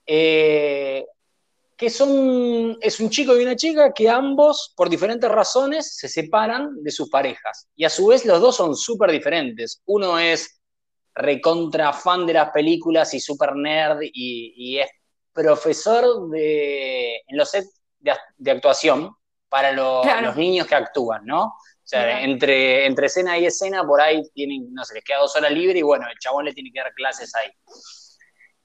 Eh, 0.06 1.06
que 1.78 1.90
son, 1.92 2.78
es 2.82 3.00
un 3.00 3.10
chico 3.10 3.38
y 3.38 3.44
una 3.44 3.56
chica 3.56 3.94
que 3.94 4.10
ambos, 4.10 4.74
por 4.76 4.90
diferentes 4.90 5.30
razones, 5.30 5.96
se 5.96 6.08
separan 6.08 6.82
de 6.82 6.90
sus 6.90 7.10
parejas. 7.10 7.68
Y 7.76 7.86
a 7.86 7.90
su 7.90 8.08
vez 8.08 8.26
los 8.26 8.42
dos 8.42 8.56
son 8.56 8.76
súper 8.76 9.12
diferentes. 9.12 9.82
Uno 9.86 10.18
es 10.18 10.60
recontra 11.14 11.94
fan 11.94 12.26
de 12.26 12.34
las 12.34 12.50
películas 12.52 13.14
y 13.14 13.20
súper 13.20 13.56
nerd 13.56 14.00
y, 14.02 14.80
es 14.80 14.88
profesor 15.38 16.30
de, 16.30 17.18
en 17.28 17.38
los 17.38 17.52
sets 17.52 17.80
de, 18.00 18.52
actuación 18.52 19.16
para 19.48 19.72
los 19.72 20.36
niños 20.36 20.66
que 20.68 20.76
actúan, 20.76 21.26
¿no? 21.26 21.44
O 21.46 21.90
sea, 21.90 22.22
entre, 22.22 22.86
entre 22.86 23.06
escena 23.06 23.38
y 23.38 23.46
escena, 23.46 23.86
por 23.86 24.02
ahí 24.02 24.22
tienen, 24.34 24.74
no 24.74 24.84
sé, 24.84 24.96
les 24.96 25.04
queda 25.06 25.20
dos 25.20 25.34
horas 25.38 25.52
libre 25.52 25.80
y 25.80 25.84
bueno, 25.84 26.06
el 26.12 26.18
chabón 26.20 26.44
le 26.44 26.54
tiene 26.54 26.70
que 26.74 26.80
dar 26.80 26.94
clases 26.94 27.34
ahí. 27.36 27.50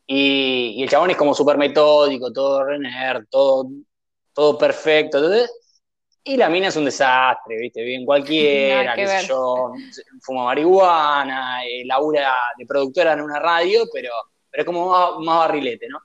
Y, 0.07 0.83
el 0.83 0.89
chabón 0.89 1.11
es 1.11 1.17
como 1.17 1.35
súper 1.35 1.57
metódico, 1.57 2.33
todo 2.33 2.65
renner, 2.65 3.27
todo, 3.31 3.69
todo 4.33 4.59
perfecto. 4.59 5.21
y 6.25 6.37
la 6.37 6.49
mina 6.49 6.69
es 6.69 6.77
un 6.77 6.85
desastre, 6.85 7.59
¿viste? 7.61 7.85
Bien 7.85 8.05
cualquiera, 8.05 8.95
qué 8.97 9.07
sé 9.07 9.29
yo, 9.29 9.73
fuma 10.23 10.47
marihuana, 10.47 11.65
eh, 11.65 11.85
labura 11.85 12.35
de 12.59 12.67
productora 12.67 13.13
en 13.13 13.21
una 13.21 13.39
radio, 13.39 13.85
pero, 13.93 14.11
pero 14.51 14.63
es 14.63 14.67
como 14.67 15.21
más, 15.21 15.39
barrilete, 15.39 15.87
¿no? 15.89 16.01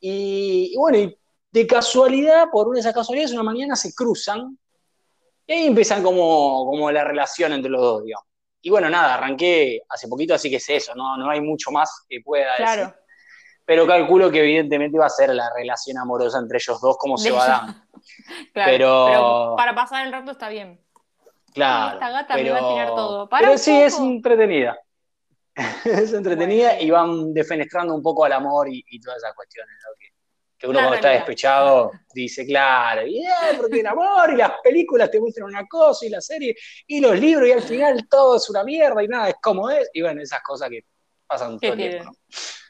Y, 0.00 0.74
bueno, 0.76 0.98
y 0.98 1.18
de 1.52 1.66
casualidad, 1.66 2.48
por 2.50 2.68
una 2.68 2.76
de 2.76 2.80
esas 2.80 2.94
casualidades, 2.94 3.32
una 3.32 3.42
mañana 3.42 3.76
se 3.76 3.94
cruzan 3.94 4.58
y 5.46 5.52
ahí 5.52 5.66
empiezan 5.66 6.02
como, 6.02 6.66
como 6.66 6.90
la 6.90 7.04
relación 7.04 7.52
entre 7.52 7.70
los 7.70 7.80
dos, 7.80 8.04
digamos. 8.04 8.26
Y 8.62 8.70
bueno, 8.70 8.90
nada, 8.90 9.14
arranqué 9.14 9.82
hace 9.88 10.08
poquito, 10.08 10.34
así 10.34 10.50
que 10.50 10.56
es 10.56 10.68
eso, 10.68 10.94
no, 10.94 11.16
no 11.16 11.30
hay 11.30 11.40
mucho 11.40 11.70
más 11.70 12.04
que 12.08 12.20
pueda 12.20 12.56
claro. 12.56 12.82
decir 12.82 13.00
pero 13.70 13.86
calculo 13.86 14.32
que 14.32 14.40
evidentemente 14.40 14.98
va 14.98 15.06
a 15.06 15.10
ser 15.10 15.32
la 15.32 15.48
relación 15.54 15.96
amorosa 15.96 16.40
entre 16.40 16.58
ellos 16.58 16.80
dos, 16.80 16.98
como 16.98 17.16
se 17.16 17.30
va 17.30 17.44
a 17.44 17.48
dar. 17.48 17.60
claro, 18.52 18.72
pero... 18.72 19.54
para 19.56 19.76
pasar 19.76 20.04
el 20.04 20.12
rato 20.12 20.32
está 20.32 20.48
bien. 20.48 20.80
Claro. 21.54 21.94
Esta 21.94 22.10
gata 22.10 22.34
me 22.34 22.50
va 22.50 22.58
a 22.58 22.68
tirar 22.68 22.88
todo. 22.88 23.28
pero 23.28 23.56
sí, 23.56 23.80
es 23.80 23.96
entretenida. 23.96 24.76
es 25.84 26.12
entretenida 26.12 26.80
y 26.80 26.90
van 26.90 27.32
defenestrando 27.32 27.94
un 27.94 28.02
poco 28.02 28.24
al 28.24 28.32
amor 28.32 28.68
y, 28.70 29.00
todas 29.00 29.18
esas 29.18 29.34
cuestiones. 29.34 29.74
Que, 30.58 30.66
uno 30.66 30.78
cuando 30.78 30.96
está 30.96 31.08
despechado 31.10 31.90
dice, 32.12 32.44
claro, 32.44 33.06
y, 33.06 33.24
porque 33.56 33.80
el 33.80 33.86
amor 33.86 34.30
y 34.32 34.36
las 34.36 34.52
películas 34.62 35.10
te 35.10 35.18
muestran 35.18 35.48
una 35.48 35.66
cosa 35.66 36.04
y 36.04 36.10
la 36.10 36.20
serie 36.20 36.54
y 36.86 37.00
los 37.00 37.18
libros 37.18 37.48
y 37.48 37.52
al 37.52 37.62
final 37.62 38.06
todo 38.08 38.36
es 38.36 38.50
una 38.50 38.62
mierda 38.62 39.02
y 39.02 39.08
nada 39.08 39.30
es 39.30 39.36
como 39.42 39.70
es. 39.70 39.88
Y 39.94 40.02
bueno, 40.02 40.20
esas 40.20 40.42
cosas 40.42 40.68
que 40.68 40.84
pasan 41.26 41.58
todo 41.58 41.72
el 41.72 41.78
tiempo. 41.78 42.12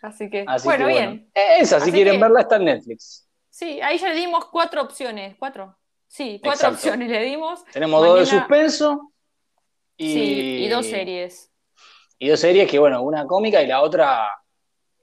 Así 0.03 0.31
que, 0.31 0.47
bueno, 0.65 0.87
bien. 0.87 1.31
Esa, 1.35 1.81
si 1.81 1.91
quieren 1.91 2.21
verla, 2.21 2.43
está 2.43 2.57
en 2.57 2.65
Netflix. 2.65 3.29
Sí, 3.51 3.81
ahí 3.83 3.99
ya 3.99 4.09
le 4.09 4.15
dimos 4.15 4.47
cuatro 4.47 4.83
opciones. 4.83 5.37
¿Cuatro? 5.39 5.77
Sí, 6.07 6.41
cuatro 6.43 6.71
opciones 6.71 7.11
le 7.11 7.23
dimos. 7.23 7.65
Tenemos 7.67 8.05
dos 8.05 8.21
de 8.21 8.27
suspenso. 8.27 9.13
Y... 9.97 10.13
Sí, 10.13 10.65
y 10.65 10.69
dos 10.69 10.87
series. 10.87 11.50
Y 12.23 12.29
dos 12.29 12.39
series 12.39 12.71
que, 12.71 12.79
bueno, 12.79 13.03
una 13.03 13.27
cómica 13.27 13.63
y 13.63 13.67
la 13.67 13.81
otra 13.81 14.29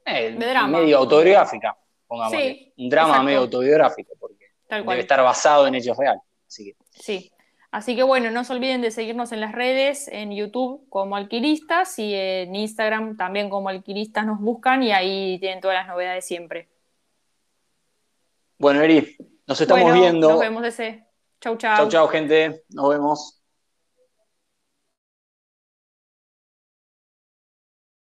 eh, 0.05 0.37
medio 0.37 0.99
autobiográfica, 0.99 1.75
pongamos. 2.05 2.39
Un 2.77 2.89
drama 2.89 3.23
medio 3.23 3.39
autobiográfico, 3.39 4.13
porque 4.19 4.45
debe 4.69 4.99
estar 4.99 5.21
basado 5.23 5.65
en 5.65 5.75
hechos 5.75 5.97
reales. 5.97 6.21
Así 6.47 6.65
que. 6.65 6.75
Sí. 6.91 7.31
Así 7.71 7.95
que 7.95 8.03
bueno, 8.03 8.31
no 8.31 8.43
se 8.43 8.53
olviden 8.53 8.81
de 8.81 8.91
seguirnos 8.91 9.31
en 9.31 9.41
las 9.41 9.51
redes, 9.51 10.07
en 10.07 10.31
YouTube 10.31 10.87
como 10.89 11.17
Alquilistas 11.17 11.99
y 11.99 12.13
en 12.13 12.55
Instagram 12.55 13.17
también 13.17 13.49
como 13.49 13.67
Alquilistas 13.67 14.25
nos 14.25 14.39
buscan 14.39 14.83
y 14.83 14.91
ahí 14.93 15.37
tienen 15.39 15.59
todas 15.59 15.75
las 15.75 15.87
novedades 15.87 16.25
siempre. 16.25 16.69
Bueno, 18.57 18.81
Eri, 18.81 19.17
nos 19.45 19.59
estamos 19.59 19.91
viendo. 19.91 20.29
Nos 20.29 20.39
vemos 20.39 20.63
ese. 20.65 21.07
Chau, 21.41 21.57
chau. 21.57 21.77
Chau, 21.77 21.89
chau, 21.89 22.07
gente. 22.07 22.63
Nos 22.69 22.89
vemos. 22.89 23.36